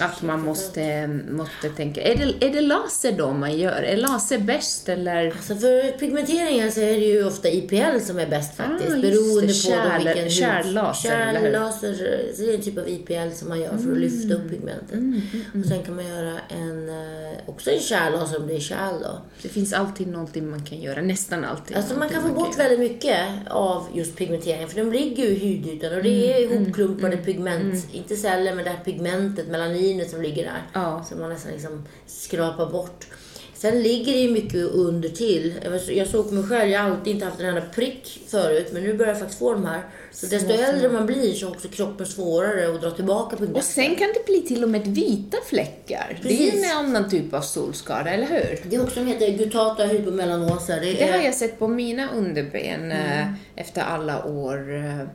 Att 0.00 0.22
man 0.22 0.40
måste, 0.42 1.06
måste 1.30 1.68
tänka, 1.76 2.02
är 2.02 2.14
det, 2.16 2.46
är 2.46 2.52
det 2.52 2.60
laser 2.60 3.12
då 3.12 3.32
man 3.32 3.58
gör? 3.58 3.82
Är 3.82 3.96
laser 3.96 4.38
bäst 4.38 4.88
eller? 4.88 5.26
Alltså 5.26 5.54
för 5.54 5.98
pigmenteringen 5.98 6.72
så 6.72 6.80
är 6.80 6.92
det 7.00 7.06
ju 7.06 7.24
ofta 7.26 7.48
IPL 7.48 7.98
som 8.00 8.18
är 8.18 8.26
bäst 8.26 8.56
faktiskt. 8.56 8.90
Ah, 8.92 9.00
beroende 9.00 9.40
det. 9.40 9.46
på 9.46 9.52
Kärl- 9.52 9.98
då 9.98 10.04
vilken 10.04 10.22
hud- 10.24 10.32
kärllaser? 10.32 11.08
Kärllaser, 11.08 11.94
så 12.36 12.42
det 12.42 12.50
är 12.50 12.54
en 12.54 12.62
typ 12.62 12.78
av 12.78 12.88
IPL 12.88 13.30
som 13.34 13.48
man 13.48 13.60
gör 13.60 13.76
för 13.78 13.92
att 13.92 13.98
lyfta 13.98 14.34
upp 14.34 14.50
pigmentet. 14.50 14.92
Mm, 14.92 15.20
Och 15.62 15.68
sen 15.68 15.82
kan 15.82 15.94
man 15.96 16.06
göra 16.06 16.38
en, 16.48 16.88
eh, 16.88 17.38
också 17.46 17.70
en 17.70 17.80
kärllaser 17.80 18.40
om 18.40 18.46
det 18.46 18.54
är 18.56 18.60
kärl 18.60 18.94
då. 19.02 19.18
Det 19.42 19.48
finns 19.48 19.72
alltid 19.72 20.06
någonting 20.08 20.50
man 20.50 20.62
kan 20.64 20.80
göra, 20.80 21.00
nästan 21.02 21.44
alltid. 21.44 21.76
Alltså 21.76 21.94
man 21.98 22.08
kan 22.08 22.22
få 22.22 22.28
bort 22.28 22.58
göra. 22.58 22.68
väldigt 22.68 22.92
mycket 22.92 23.18
av 23.50 23.86
just 23.94 24.16
pigmenteringen 24.16 24.68
för 24.68 24.76
de 24.76 24.92
ligger 24.92 25.24
ju 25.24 25.30
i 25.30 25.38
hudytan 25.38 25.94
och 25.96 26.02
det 26.02 26.32
är 26.42 26.46
Mm, 26.46 26.62
ihopklumpade 26.62 27.16
pigment, 27.16 27.86
inte 27.92 28.16
celler 28.16 28.54
men 28.54 28.64
det 28.64 28.70
här 28.70 28.84
pigmentet, 28.84 29.48
melaninet 29.88 30.10
som 30.10 30.22
ligger 30.22 30.44
där. 30.44 30.62
Ja. 30.72 31.04
Som 31.08 31.20
man 31.20 31.30
nästan 31.30 31.52
liksom 31.52 31.84
skrapar 32.06 32.66
bort. 32.70 33.06
Sen 33.54 33.82
ligger 33.82 34.12
det 34.12 34.18
ju 34.18 34.30
mycket 34.30 34.54
under 34.64 35.08
till. 35.08 35.54
Jag 35.88 36.06
såg 36.08 36.28
på 36.28 36.34
mig 36.34 36.44
själv, 36.44 36.70
jag 36.70 36.80
har 36.82 36.90
alltid 36.90 37.14
inte 37.14 37.26
haft 37.26 37.40
en 37.40 37.46
enda 37.46 37.60
prick 37.74 38.20
förut 38.28 38.68
men 38.72 38.82
nu 38.84 38.94
börjar 38.94 39.12
jag 39.12 39.18
faktiskt 39.18 39.38
få 39.38 39.52
de 39.52 39.64
här. 39.66 39.82
Så 40.12 40.26
desto 40.26 40.52
äldre 40.52 40.88
man 40.88 41.06
blir 41.06 41.32
så 41.32 41.46
är 41.46 41.50
också 41.50 41.68
kroppen 41.68 42.06
svårare 42.06 42.74
att 42.74 42.80
dra 42.80 42.90
tillbaka 42.90 43.36
Och 43.36 43.40
pigment. 43.42 43.64
sen 43.64 43.96
kan 43.96 44.08
det 44.14 44.26
bli 44.26 44.42
till 44.42 44.62
och 44.64 44.70
med 44.70 44.86
vita 44.86 45.36
fläckar. 45.46 46.18
Det 46.22 46.28
är 46.28 46.36
Precis. 46.50 46.64
en 46.72 46.78
annan 46.78 47.10
typ 47.10 47.34
av 47.34 47.40
solskada, 47.40 48.10
eller 48.10 48.26
hur? 48.26 48.60
Det 48.70 48.76
är 48.76 48.82
också 48.82 48.94
som 48.94 49.06
heter 49.06 49.28
gutata 49.30 49.84
hypomelanosa. 49.84 50.74
Det 50.74 50.80
Det 50.80 51.02
är, 51.02 51.12
har 51.18 51.24
jag 51.24 51.34
sett 51.34 51.58
på 51.58 51.68
mina 51.68 52.08
underben 52.12 52.92
eh, 52.92 53.26
efter 53.56 53.82
alla 53.82 54.24
år 54.24 54.74
eh, 54.76 55.06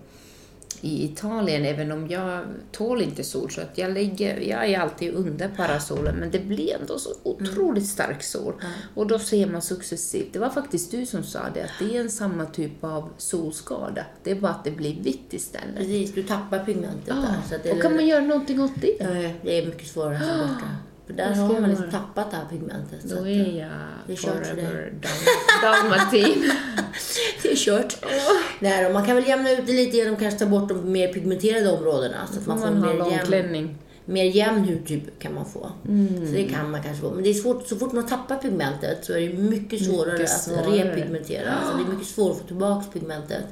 i 0.81 1.05
Italien, 1.05 1.65
även 1.65 1.91
om 1.91 2.07
jag 2.07 2.45
tål 2.71 3.01
inte 3.01 3.23
sol, 3.23 3.51
så 3.51 3.62
att 3.62 3.77
jag, 3.77 3.91
ligger, 3.91 4.39
jag 4.39 4.69
är 4.69 4.79
alltid 4.79 5.13
under 5.13 5.47
parasolen, 5.47 6.15
men 6.15 6.31
det 6.31 6.39
blir 6.39 6.75
ändå 6.81 6.99
så 6.99 7.09
otroligt 7.23 7.88
stark 7.88 8.23
sol. 8.23 8.53
Och 8.95 9.07
då 9.07 9.19
ser 9.19 9.47
man 9.47 9.62
successivt, 9.62 10.33
det 10.33 10.39
var 10.39 10.49
faktiskt 10.49 10.91
du 10.91 11.05
som 11.05 11.23
sa 11.23 11.39
det, 11.53 11.63
att 11.63 11.71
det 11.79 11.97
är 11.97 12.01
en 12.01 12.12
samma 12.12 12.45
typ 12.45 12.83
av 12.83 13.09
solskada, 13.17 14.05
det 14.23 14.31
är 14.31 14.36
bara 14.36 14.51
att 14.51 14.63
det 14.63 14.71
blir 14.71 15.01
vitt 15.01 15.33
istället. 15.33 15.75
Precis, 15.77 16.13
du 16.13 16.23
tappar 16.23 16.65
pigmentet 16.65 17.05
där. 17.05 17.36
Så 17.49 17.55
det 17.63 17.71
och 17.71 17.81
kan 17.81 17.95
man 17.95 18.07
göra 18.07 18.23
någonting 18.23 18.62
åt 18.62 18.81
det? 18.81 18.97
Ja, 18.99 19.31
det 19.43 19.59
är 19.59 19.65
mycket 19.65 19.88
svårare 19.88 20.15
att 20.15 20.21
få 20.21 20.38
bort 20.38 20.59
det. 20.59 20.92
För 21.08 21.13
där 21.13 21.34
har 21.34 21.50
ska 21.50 21.62
man 21.62 21.70
liksom 21.70 21.89
tappat 21.92 22.32
det 22.32 22.38
här 22.38 22.46
pigmentet. 22.50 23.04
Då 23.04 23.16
är 23.28 23.60
jag 23.60 23.70
det 24.08 24.13
är 24.13 24.18
forever 24.18 24.94
dal- 25.02 25.62
dalmatin. 25.62 26.52
det 27.44 27.52
är 27.52 27.56
kört. 27.56 27.96
Nej, 28.60 28.84
då, 28.88 28.94
man 28.94 29.06
kan 29.06 29.16
väl 29.16 29.28
jämna 29.28 29.52
ut 29.52 29.66
det 29.66 29.74
lite 29.74 29.98
genom 29.98 30.13
att 30.13 30.20
kanske 30.20 30.39
ta 30.39 30.46
bort 30.46 30.70
de 30.70 30.92
mer 30.92 31.13
pigmenterade 31.13 31.72
områdena. 31.72 32.28
Så 32.34 32.39
att 32.39 32.48
man 32.48 32.60
får 32.60 32.66
Man 32.72 32.82
mer 32.82 32.94
lång 32.98 33.12
jämn, 33.12 33.26
klänning. 33.26 33.76
mer 34.06 34.24
jämn 34.24 34.63
hudtyp 34.68 35.20
kan 35.20 35.34
man 35.34 35.46
få. 35.46 35.72
Mm. 35.88 36.28
Så 36.28 36.34
det 36.34 36.44
kan 36.44 36.72
man 36.72 36.84
kanske 36.84 37.02
få. 37.02 37.12
Men 37.12 37.24
det 37.24 37.30
är 37.30 37.34
svårt, 37.34 37.68
så 37.68 37.76
fort 37.76 37.92
man 37.94 38.06
tappar 38.08 38.36
pigmentet 38.38 39.06
så 39.06 39.13
är 39.13 39.20
det 39.30 39.34
mycket 39.38 39.86
svårare 39.86 40.28
svårare. 40.28 40.60
att 40.62 40.98
repigmentera. 40.98 41.52
Alltså 41.52 41.78
det 41.78 41.84
är 41.84 41.94
mycket 41.94 42.08
svårare 42.08 42.32
att 42.34 42.42
få 42.42 42.48
tillbaka 42.48 42.86
pigmentet. 42.94 43.44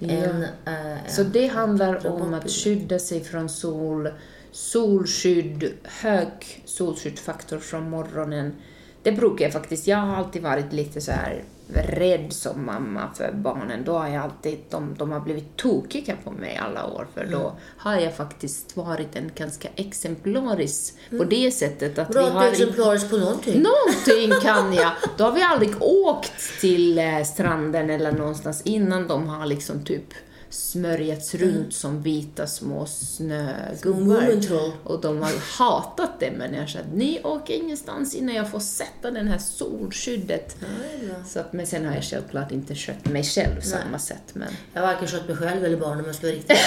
Än, 0.00 0.42
äh, 0.42 1.08
Så 1.08 1.22
det 1.22 1.46
handlar 1.46 2.06
om 2.06 2.34
att 2.34 2.50
skydda 2.50 2.98
sig 2.98 3.24
från 3.24 3.48
sol, 3.48 4.08
solskydd, 4.56 5.72
hög 5.84 6.62
solskyddsfaktor 6.64 7.58
från 7.58 7.90
morgonen. 7.90 8.54
Det 9.02 9.12
brukar 9.12 9.44
jag 9.44 9.52
faktiskt, 9.52 9.86
jag 9.86 9.96
har 9.96 10.16
alltid 10.16 10.42
varit 10.42 10.72
lite 10.72 11.00
så 11.00 11.12
här 11.12 11.44
rädd 11.74 12.32
som 12.32 12.66
mamma 12.66 13.10
för 13.14 13.32
barnen. 13.32 13.84
Då 13.84 13.98
har 13.98 14.08
jag 14.08 14.22
alltid, 14.22 14.58
de, 14.70 14.94
de 14.98 15.12
har 15.12 15.20
blivit 15.20 15.56
tokiga 15.56 16.16
på 16.24 16.30
mig 16.30 16.56
alla 16.56 16.86
år, 16.86 17.06
för 17.14 17.24
då 17.24 17.56
har 17.76 17.96
jag 17.96 18.16
faktiskt 18.16 18.76
varit 18.76 19.16
en 19.16 19.30
ganska 19.34 19.68
exemplaris 19.76 20.92
på 21.10 21.24
det 21.24 21.50
sättet 21.50 21.98
att 21.98 22.08
Bra 22.08 22.24
vi 22.24 22.30
har 22.30 22.48
exemplarisk 22.48 23.10
på 23.10 23.16
någonting. 23.16 23.62
Någonting 23.62 24.40
kan 24.42 24.74
jag. 24.74 24.92
Då 25.16 25.24
har 25.24 25.32
vi 25.32 25.42
aldrig 25.42 25.82
åkt 25.82 26.60
till 26.60 26.98
eh, 26.98 27.22
stranden 27.24 27.90
eller 27.90 28.12
någonstans 28.12 28.62
innan 28.62 29.08
de 29.08 29.28
har 29.28 29.46
liksom 29.46 29.84
typ 29.84 30.14
smörjats 30.50 31.34
runt 31.34 31.74
som 31.74 32.02
vita 32.02 32.46
små 32.46 32.86
snögubbar. 32.86 34.00
Mumintroll. 34.00 34.72
Och 34.84 35.00
de 35.00 35.22
har 35.22 35.32
hatat 35.58 36.20
det, 36.20 36.30
men 36.30 36.54
jag 36.54 36.68
sa 36.70 36.78
att 36.78 36.94
ni 36.94 37.20
åker 37.24 37.54
ingenstans 37.54 38.14
innan 38.14 38.34
jag 38.34 38.50
får 38.50 38.60
sätta 38.60 39.10
den 39.10 39.28
här 39.28 39.38
solskyddet. 39.38 40.56
Ja, 40.60 40.66
det. 41.00 41.28
Så 41.28 41.40
att, 41.40 41.52
men 41.52 41.66
sen 41.66 41.86
har 41.86 41.94
jag 41.94 42.04
självklart 42.04 42.52
inte 42.52 42.74
kött 42.74 43.04
mig 43.04 43.24
själv 43.24 43.60
samma 43.60 43.98
sätt. 43.98 44.22
Men 44.32 44.48
Jag 44.72 44.80
har 44.80 44.86
varken 44.86 45.08
skött 45.08 45.28
mig 45.28 45.36
själv 45.36 45.64
eller 45.64 45.76
barnen 45.76 46.00
om 46.00 46.06
jag 46.06 46.14
ska 46.14 46.26
vara 46.26 46.36
riktigt. 46.36 46.58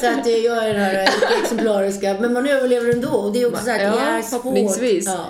Så 0.00 0.06
att 0.06 0.26
jag 0.26 0.66
är 0.68 0.74
den 0.74 0.82
här 0.82 1.08
exemplariska. 1.42 2.16
Men 2.20 2.32
man 2.32 2.46
överlever 2.46 2.92
ändå. 2.92 3.08
Och 3.08 3.32
det 3.32 3.42
är 3.42 3.48
också 3.48 3.64
så 3.64 3.70
att 3.70 3.82
Ja, 3.82 3.92
det 3.92 4.60
är 4.60 5.00
svårt. 5.00 5.28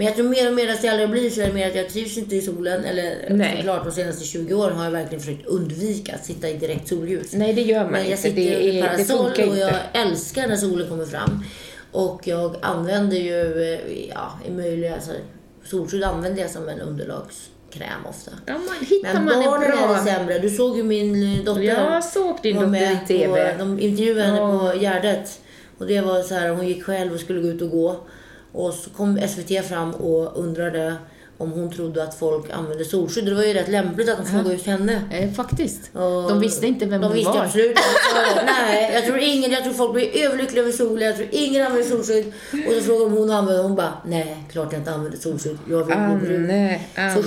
Men 0.00 0.06
jag 0.06 0.16
tror 0.16 0.28
mer 0.28 0.48
och 0.48 0.54
mer 0.54 0.68
att 0.72 0.84
jag 0.84 0.94
äldre 0.94 1.08
blir 1.08 1.30
så 1.30 1.40
är 1.40 1.46
det 1.46 1.52
mer 1.52 1.68
att 1.68 1.74
jag 1.74 1.88
trivs 1.88 2.18
inte 2.18 2.36
i 2.36 2.40
solen. 2.42 2.84
Eller 2.84 3.14
Nej. 3.30 3.56
såklart 3.56 3.84
de 3.84 3.92
senaste 3.92 4.24
20 4.24 4.54
åren 4.54 4.76
har 4.76 4.84
jag 4.84 4.90
verkligen 4.90 5.20
försökt 5.20 5.46
undvika 5.46 6.14
att 6.14 6.24
sitta 6.24 6.48
i 6.48 6.56
direkt 6.56 6.88
solljus. 6.88 7.32
nej, 7.32 7.52
det 7.52 7.60
gör 7.62 7.82
man 7.82 7.92
Men 7.92 8.00
jag 8.00 8.10
inte. 8.10 8.22
sitter 8.22 8.36
Det, 8.36 8.68
är, 8.68 8.82
det 8.82 8.88
parasoll 8.88 9.26
och 9.30 9.38
jag 9.38 9.68
inte. 9.68 9.80
älskar 9.92 10.48
när 10.48 10.56
solen 10.56 10.88
kommer 10.88 11.04
fram. 11.06 11.44
Och 11.92 12.20
jag 12.24 12.56
använder 12.62 13.16
ju, 13.16 13.78
ja, 14.14 14.38
i 14.48 14.50
möjliga, 14.50 14.94
alltså, 14.94 15.10
solskydd 15.64 16.02
använder 16.04 16.42
jag 16.42 16.50
som 16.50 16.68
en 16.68 16.80
underlagskräm 16.80 18.06
ofta. 18.08 18.30
Ja, 18.46 18.52
man, 18.52 18.86
hittar 18.88 19.14
Men 19.14 19.24
man 19.24 19.34
en 19.34 19.44
barnen 19.44 19.70
bra... 19.70 19.94
är 19.94 20.04
det 20.04 20.10
sämre. 20.10 20.38
Du 20.38 20.50
såg 20.50 20.76
ju 20.76 20.82
min 20.82 21.34
eh, 21.38 21.44
dotter. 21.44 21.62
Jag 21.62 22.04
såg 22.04 22.38
din 22.42 22.56
dotter 22.56 22.92
i 22.92 23.06
TV. 23.08 23.52
På, 23.52 23.58
de 23.58 23.78
intervjuade 23.80 24.22
henne 24.22 24.38
Ja. 24.38 24.70
på 24.72 24.78
Gärdet. 24.78 25.40
Och 25.78 25.86
det 25.86 26.00
var 26.00 26.22
så 26.22 26.34
här, 26.34 26.48
hon 26.48 26.68
gick 26.68 26.84
själv 26.84 27.12
och 27.14 27.20
skulle 27.20 27.40
gå 27.40 27.48
ut 27.48 27.62
och 27.62 27.70
gå. 27.70 28.00
Och 28.52 28.74
så 28.74 28.90
kom 28.90 29.28
SVT 29.28 29.66
fram 29.68 29.94
och 29.94 30.38
undrade 30.38 30.96
om 31.40 31.52
hon 31.52 31.70
trodde 31.72 32.02
att 32.02 32.14
folk 32.14 32.50
använde 32.50 32.84
solskydd. 32.84 33.24
Det 33.24 33.34
var 33.34 33.42
ju 33.42 33.52
rätt 33.54 33.68
lämpligt 33.68 34.08
att 34.08 34.18
de 34.18 34.26
frågade 34.26 34.52
just 34.52 34.66
henne. 34.66 35.02
Eh, 35.12 35.32
faktiskt. 35.32 35.80
Och 35.92 36.28
De 36.28 36.40
visste 36.40 36.66
inte 36.66 36.86
vem 36.86 37.00
de 37.00 37.06
hon 37.06 37.16
visste 37.16 37.32
var. 37.32 37.44
absolut 37.44 37.76
Nej, 38.46 38.90
jag 38.94 39.04
tror 39.04 39.18
ingen, 39.18 39.50
jag 39.50 39.62
tror 39.64 39.72
folk 39.72 39.92
blir 39.92 40.16
överlyckliga 40.24 40.62
över 40.62 40.72
solen. 40.72 41.06
Jag 41.06 41.16
tror 41.16 41.28
ingen 41.30 41.66
använder 41.66 41.88
solskydd. 41.90 42.32
Och 42.68 42.72
så 42.74 42.80
frågade 42.80 43.04
de 43.04 43.12
om 43.12 43.18
hon 43.18 43.30
använder 43.30 43.62
Hon 43.62 43.74
bara, 43.76 43.92
nej, 44.06 44.36
klart 44.52 44.72
jag 44.72 44.80
inte 44.80 44.90
använder 44.92 45.18
solskydd. 45.18 45.58
Jag 45.70 45.84
vill 45.84 45.96
bli 46.18 46.28
brun. 46.28 46.78
Så 46.94 47.00
Anne, 47.00 47.22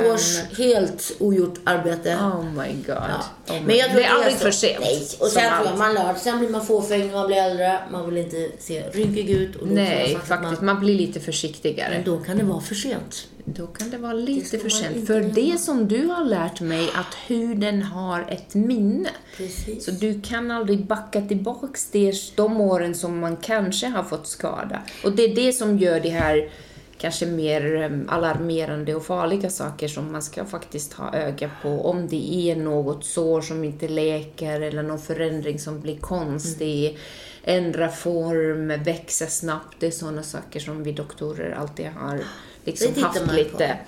17 0.00 0.10
års 0.12 0.36
helt 0.58 1.12
ogjort 1.18 1.58
arbete. 1.64 2.14
Oh 2.14 2.44
my 2.44 2.72
god. 2.86 2.86
Ja. 2.96 3.24
Oh 3.48 3.54
my- 3.54 3.66
Men 3.66 3.76
jag 3.76 3.90
tror 3.90 4.00
det 4.00 4.06
är 4.06 4.14
aldrig 4.14 4.34
för 4.34 4.50
sent. 4.50 4.80
Nej. 4.80 5.08
Och 5.20 5.26
sen 5.26 5.42
tror 5.56 5.66
jag 5.70 5.78
man 5.78 5.94
lär 5.94 6.14
Sen 6.14 6.38
blir 6.38 6.48
man 6.48 6.66
fåfäng 6.66 7.06
när 7.06 7.14
man 7.14 7.26
blir 7.26 7.36
äldre. 7.36 7.78
Man 7.92 8.06
vill 8.10 8.16
inte 8.24 8.48
se 8.58 8.82
rynkig 8.92 9.30
ut. 9.30 9.56
Och 9.56 9.66
då 9.66 9.74
Nej, 9.74 10.18
faktiskt. 10.24 10.60
Man, 10.60 10.66
Man 10.74 10.80
blir 10.80 10.94
lite 10.94 11.20
försiktigare. 11.20 11.90
men 11.94 12.04
då 12.04 12.18
kan 12.18 12.38
det 12.38 12.44
vara 12.44 12.60
för 12.60 12.74
sent. 12.74 13.26
Då 13.56 13.66
kan 13.66 13.90
det 13.90 13.98
vara 13.98 14.14
Det 14.14 14.20
lite 14.20 14.46
ska 14.46 14.58
för 14.58 14.68
sent. 14.68 15.06
För 15.06 15.20
göra. 15.20 15.32
det 15.32 15.58
som 15.58 15.88
du 15.88 16.06
har 16.06 16.24
lärt 16.24 16.60
mig, 16.60 16.90
att 16.94 17.14
huden 17.26 17.82
har 17.82 18.26
ett 18.28 18.54
minne. 18.54 19.10
Precis. 19.36 19.84
Så 19.84 19.90
du 19.90 20.20
kan 20.20 20.50
aldrig 20.50 20.86
backa 20.86 21.20
tillbaks 21.20 21.90
det, 21.90 22.14
de 22.36 22.60
åren 22.60 22.94
som 22.94 23.18
man 23.18 23.36
kanske 23.36 23.86
har 23.86 24.02
fått 24.02 24.26
skada. 24.26 24.82
Och 25.04 25.12
det 25.12 25.22
är 25.22 25.34
det 25.34 25.52
som 25.52 25.78
gör 25.78 26.00
det 26.00 26.08
här 26.08 26.50
kanske 26.98 27.26
mer 27.26 27.76
em, 27.76 28.08
alarmerande 28.08 28.94
och 28.94 29.06
farliga 29.06 29.50
saker 29.50 29.88
som 29.88 30.12
man 30.12 30.22
ska 30.22 30.44
faktiskt 30.44 30.92
ha 30.92 31.14
öga 31.14 31.50
på. 31.62 31.68
Om 31.68 32.08
det 32.08 32.34
är 32.34 32.56
något 32.56 33.04
sår 33.04 33.40
som 33.40 33.64
inte 33.64 33.88
läker 33.88 34.60
eller 34.60 34.82
någon 34.82 34.98
förändring 34.98 35.58
som 35.58 35.80
blir 35.80 35.98
konstig, 35.98 36.98
ändra 37.44 37.88
form, 37.88 38.82
växa 38.84 39.26
snabbt. 39.26 39.76
Det 39.78 39.86
är 39.86 39.90
sådana 39.90 40.22
saker 40.22 40.60
som 40.60 40.82
vi 40.82 40.92
doktorer 40.92 41.50
alltid 41.50 41.86
har 41.86 42.20
liksom 42.70 42.92
Det 42.94 43.00
haft 43.02 43.32
lite. 43.32 43.64
Mm. 43.64 43.78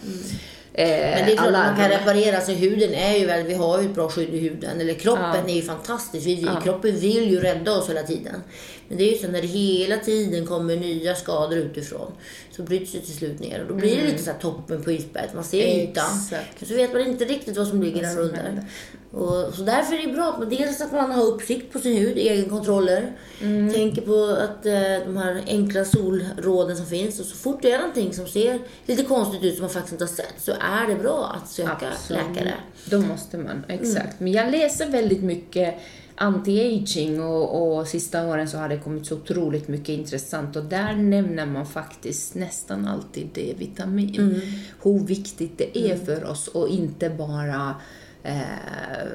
eh, 0.74 0.88
Men 1.16 1.26
det 1.26 1.32
är 1.32 1.36
klart 1.36 1.52
man 1.52 1.76
kan 1.76 1.88
reparera. 1.88 2.40
Så 2.40 2.52
huden 2.52 2.94
är 2.94 3.16
ju 3.18 3.26
väl, 3.26 3.42
vi 3.46 3.54
har 3.54 3.80
ju 3.80 3.88
ett 3.88 3.94
bra 3.94 4.08
skydd 4.08 4.34
i 4.34 4.38
huden. 4.38 4.80
Eller 4.80 4.94
kroppen 4.94 5.24
Ja. 5.46 5.48
är 5.48 5.54
ju 5.54 5.62
fantastisk. 5.62 6.26
Vi, 6.26 6.42
Ja. 6.42 6.60
Kroppen 6.60 6.98
vill 7.00 7.30
ju 7.30 7.40
rädda 7.40 7.72
oss 7.72 7.90
hela 7.90 8.02
tiden. 8.02 8.42
Men 8.90 8.98
det 8.98 9.04
är 9.04 9.12
ju 9.12 9.18
så 9.18 9.28
när 9.28 9.40
det 9.40 9.46
hela 9.46 9.96
tiden 9.96 10.46
kommer 10.46 10.76
nya 10.76 11.14
skador 11.14 11.58
utifrån. 11.58 12.12
så 12.50 12.62
bryts 12.62 12.92
det 12.92 13.00
till 13.00 13.14
slut 13.14 13.40
ner. 13.40 13.60
Och 13.60 13.68
då 13.68 13.74
blir 13.74 13.96
det 13.96 14.06
lite 14.06 14.22
så 14.22 14.30
här 14.30 14.38
toppen 14.38 14.82
på 14.82 14.92
isberget. 14.92 15.34
Man 15.34 15.44
ser 15.44 15.82
ytan. 15.82 16.04
Exakt. 16.22 16.68
Så 16.68 16.74
vet 16.74 16.92
man 16.92 17.02
inte 17.06 17.24
riktigt 17.24 17.56
vad 17.56 17.66
som 17.66 17.82
ligger 17.82 18.02
där 18.02 18.18
under. 18.18 18.64
Och, 19.10 19.54
så 19.54 19.62
därför 19.62 19.94
är 19.94 20.06
det 20.06 20.12
bra 20.12 20.32
att 20.32 20.38
man, 20.38 20.48
dels 20.48 20.80
att 20.80 20.92
man 20.92 21.10
har 21.12 21.24
uppsikt 21.24 21.72
på 21.72 21.78
sin 21.78 21.96
hud, 21.96 22.18
egenkontroller. 22.18 23.12
Mm. 23.40 23.72
Tänker 23.72 24.02
på 24.02 24.24
att 24.24 24.66
eh, 24.66 25.06
de 25.06 25.16
här 25.16 25.42
enkla 25.46 25.84
solråden 25.84 26.76
som 26.76 26.86
finns. 26.86 27.20
Och 27.20 27.26
så 27.26 27.36
fort 27.36 27.62
det 27.62 27.72
är 27.72 27.78
någonting 27.78 28.12
som 28.12 28.26
ser 28.26 28.58
lite 28.86 29.02
konstigt 29.02 29.42
ut 29.44 29.54
som 29.54 29.62
man 29.62 29.70
faktiskt 29.70 29.92
inte 29.92 30.04
har 30.04 30.14
sett 30.14 30.34
så 30.38 30.52
är 30.52 30.86
det 30.88 30.94
bra 30.94 31.36
att 31.36 31.50
söka 31.50 31.72
Absolut. 31.72 32.22
läkare. 32.36 32.54
Då 32.84 33.00
måste 33.00 33.38
man, 33.38 33.64
exakt. 33.68 34.20
Men 34.20 34.32
jag 34.32 34.50
läser 34.50 34.90
väldigt 34.90 35.22
mycket 35.22 35.74
anti-aging 36.20 37.20
och, 37.20 37.78
och 37.78 37.86
sista 37.86 38.26
åren 38.26 38.48
så 38.48 38.58
har 38.58 38.68
det 38.68 38.78
kommit 38.78 39.06
så 39.06 39.14
otroligt 39.14 39.68
mycket 39.68 39.88
intressant 39.88 40.56
och 40.56 40.64
där 40.64 40.94
nämner 40.94 41.46
man 41.46 41.66
faktiskt 41.66 42.34
nästan 42.34 42.86
alltid 42.86 43.28
D-vitamin. 43.34 44.40
Hur 44.82 44.98
viktigt 44.98 45.58
det 45.58 45.78
är 45.78 45.96
för 45.96 46.24
oss 46.24 46.48
och 46.48 46.68
inte 46.68 47.10
bara 47.10 47.74
eh, 48.22 49.08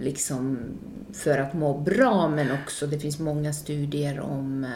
liksom 0.00 0.58
för 1.12 1.38
att 1.38 1.54
må 1.54 1.78
bra 1.78 2.28
men 2.28 2.50
också 2.50 2.86
det 2.86 2.98
finns 2.98 3.18
många 3.18 3.52
studier 3.52 4.20
om 4.20 4.64
eh, 4.64 4.70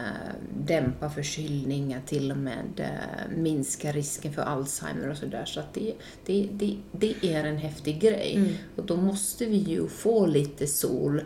dämpa 0.65 1.09
förkylningar, 1.09 2.01
till 2.05 2.31
och 2.31 2.37
med 2.37 2.73
eh, 2.77 3.37
minska 3.37 3.91
risken 3.91 4.33
för 4.33 4.41
Alzheimer 4.41 5.09
och 5.09 5.17
sådär. 5.17 5.45
Så 5.45 5.59
att 5.59 5.73
det, 5.73 5.93
det, 6.25 6.49
det, 6.51 6.77
det 6.91 7.33
är 7.33 7.43
en 7.43 7.57
häftig 7.57 8.01
grej. 8.01 8.59
Och 8.75 8.85
då 8.85 8.95
måste 8.95 9.45
vi 9.45 9.57
ju 9.57 9.87
få 9.87 10.25
lite 10.25 10.67
sol. 10.67 11.21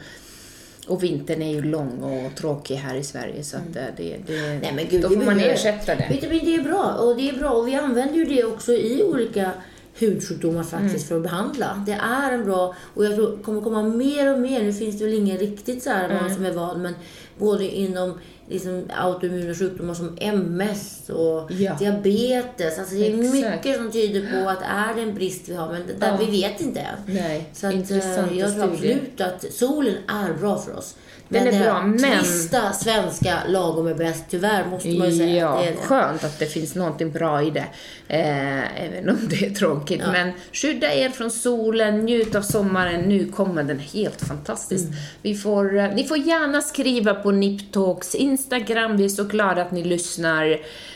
Och 0.88 1.04
vintern 1.04 1.41
är 1.41 1.52
ju 1.54 1.62
lång 1.62 2.04
och 2.04 2.36
tråkig 2.36 2.76
här 2.76 2.96
i 2.96 3.04
Sverige 3.04 3.44
så 3.44 3.58
att 3.58 3.76
eh, 3.76 3.84
det, 3.98 4.17
det, 4.28 4.60
Nej, 4.62 4.74
men 4.76 4.86
gud, 4.89 5.02
då 5.02 5.10
får 5.10 5.15
man 5.26 5.39
ersätta 5.39 5.96
det. 5.96 6.08
Vitamin 6.10 6.46
D 6.46 6.56
är 6.56 6.62
bra 6.63 6.96
och 7.00 7.15
det 7.15 7.30
är 7.30 7.34
bra 7.34 7.50
och 7.50 7.67
vi 7.67 7.76
använder 7.76 8.15
ju 8.15 8.26
det 8.26 8.44
också 8.44 8.72
i 8.74 9.04
olika 9.04 9.52
hudsjukdomar 10.00 10.63
faktiskt 10.63 10.96
Mm. 10.96 11.08
för 11.08 11.15
att 11.15 11.24
behandla. 11.24 11.84
Det 11.86 11.91
är 11.91 12.32
en 12.32 12.46
bra 12.46 12.76
och 12.94 13.06
jag 13.06 13.15
tror 13.15 13.38
det 13.38 13.44
kommer 13.44 13.62
komma 13.62 13.84
mer 13.84 14.34
och 14.34 14.39
mer. 14.39 14.63
Nu 14.63 14.74
finns 14.74 15.00
det 15.00 15.06
väl 15.06 15.13
ingen 15.13 15.38
riktigt 15.38 15.84
så 15.84 15.89
här 15.89 16.06
Mm. 16.10 16.24
vad 16.24 16.34
som 16.34 16.46
är 16.46 16.52
vad 16.52 16.80
men 16.80 16.94
både 17.39 17.65
inom 17.76 18.13
liksom, 18.52 18.84
autoimmuna 18.98 19.54
sjukdomar 19.56 19.94
som 19.94 20.18
MS 20.22 21.10
och 21.10 21.52
Ja. 21.52 21.74
diabetes. 21.80 22.80
Alltså 22.80 22.96
det 22.96 23.08
är 23.08 23.20
Exakt. 23.20 23.34
mycket 23.56 23.76
som 23.78 23.92
tyder 23.92 24.32
på 24.44 24.50
att 24.50 24.62
är 24.62 24.96
det 24.96 25.02
en 25.02 25.16
brist 25.16 25.50
vi 25.50 25.56
har 25.56 25.72
men 25.72 25.88
det, 25.88 25.94
där, 25.94 26.08
Ja. 26.08 26.18
vi 26.26 26.42
vet 26.42 26.62
inte 26.62 26.80
än. 26.80 26.96
Nej, 27.06 27.50
Så 27.54 27.68
att, 27.68 27.74
eh, 27.74 27.80
intressanta 27.80 28.34
jag 28.36 28.54
tror 28.54 28.64
absolut 28.64 29.22
att 29.22 29.46
solen 29.54 29.96
är 30.08 30.34
bra 30.34 30.58
för 30.58 30.78
oss. 30.78 30.96
Den 31.30 31.48
är 31.48 31.64
bra, 31.64 31.82
men- 31.84 32.00
trista 32.24 32.74
svenska 32.74 33.38
lagom 33.48 33.88
är 33.88 33.94
bäst, 33.94 34.24
tyvärr 34.30 34.66
måste 34.70 34.88
man 34.90 35.10
ju 35.10 35.18
säga. 35.18 35.36
Ja, 35.36 35.50
att 35.50 35.64
det 35.64 35.68
är 35.68 35.72
det. 35.72 35.78
skönt 35.78 36.24
att 36.24 36.40
det 36.40 36.46
finns 36.46 36.76
någonting 36.76 37.12
bra 37.12 37.42
i 37.44 37.50
det. 37.50 37.66
Eh, 38.08 38.84
även 38.86 39.10
om 39.10 39.18
det 39.30 39.46
är 39.46 39.50
tråkigt. 39.50 40.02
Men 40.12 40.32
skydda 40.54 40.94
er 40.94 41.10
från 41.10 41.32
solen, 41.32 42.00
njut 42.06 42.36
av 42.36 42.42
sommaren. 42.42 43.02
Nu 43.02 43.28
kommer 43.28 43.64
den 43.64 43.80
helt 43.80 44.22
fantastiskt. 44.22 44.86
Mm. 44.86 44.98
Vi 45.22 45.36
får, 45.36 45.78
eh, 45.78 45.90
ni 45.96 46.04
får 46.04 46.18
gärna 46.18 46.62
skriva 46.62 47.14
på 47.14 47.32
Niptalks 47.32 48.16
Instagram. 48.16 48.40
Vi 48.49 49.06
är 49.06 49.10
så 49.10 49.23
glada 49.23 49.62
att 49.62 49.71
ni 49.71 49.84
lyssnar. 49.84 50.45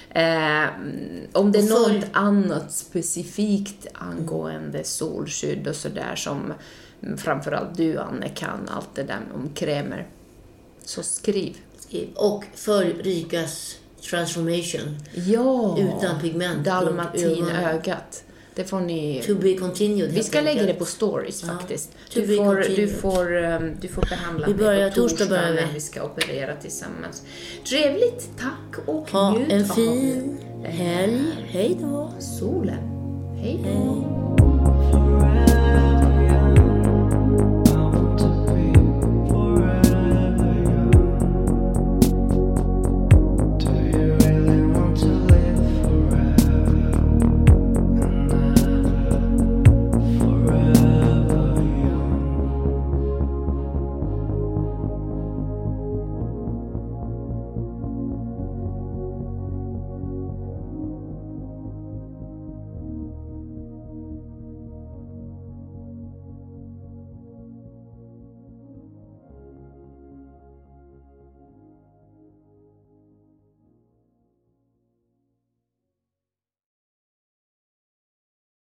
Eh, 0.09 0.67
om 1.33 1.51
det 1.51 1.59
är 1.59 1.69
något 1.69 2.05
annat 2.11 2.71
specifikt 2.71 3.87
angående 3.93 4.83
solskydd 4.83 5.67
och 5.67 5.75
sådär 5.75 6.15
som 6.15 6.53
framförallt 7.17 7.77
du, 7.77 7.97
Anne, 7.97 8.29
kan 8.29 8.69
allt 8.69 8.95
det 8.95 9.03
där 9.03 9.19
om 9.33 9.49
krämer. 9.53 10.07
Så 10.85 11.03
skriv. 11.03 11.57
Skriv. 11.79 12.07
Och 12.15 12.43
följ 12.55 12.93
Rikas 13.01 13.77
transformation. 14.09 14.97
Ja! 15.13 15.77
Utan 15.79 16.21
pigment. 16.21 16.65
Dalmatinögat. 16.65 18.24
Det 18.55 18.63
får 18.63 18.79
ni... 18.79 19.23
To 19.27 19.35
be 19.35 19.57
continued. 19.57 20.11
Vi 20.11 20.23
ska 20.23 20.41
lägga 20.41 20.63
det 20.63 20.73
på 20.73 20.85
stories 20.85 21.43
ja. 21.43 21.53
faktiskt. 21.53 21.91
Du 22.13 22.37
får, 22.37 22.75
du, 22.75 22.87
får, 22.87 23.37
ehm, 23.37 23.71
du 23.81 23.87
får 23.87 24.01
behandla 24.01 24.47
vi 24.47 24.53
börjar, 24.53 24.83
det 24.83 24.89
på 24.89 24.95
torsdag, 24.95 25.25
torsdag 25.25 25.41
när 25.41 25.73
vi 25.73 25.79
ska 25.79 26.03
operera 26.03 26.55
tillsammans. 26.55 27.23
Trevligt, 27.69 28.29
tack 28.39 28.87
och 28.87 29.09
ha 29.09 29.37
njut 29.37 29.51
en 29.51 29.65
fin 29.65 30.37
helg. 30.63 31.21
Hej 31.47 31.77
då. 31.81 32.13
Solen. 32.19 32.79
Hej 33.37 33.59
då. 33.63 34.15
Hej. 35.23 35.54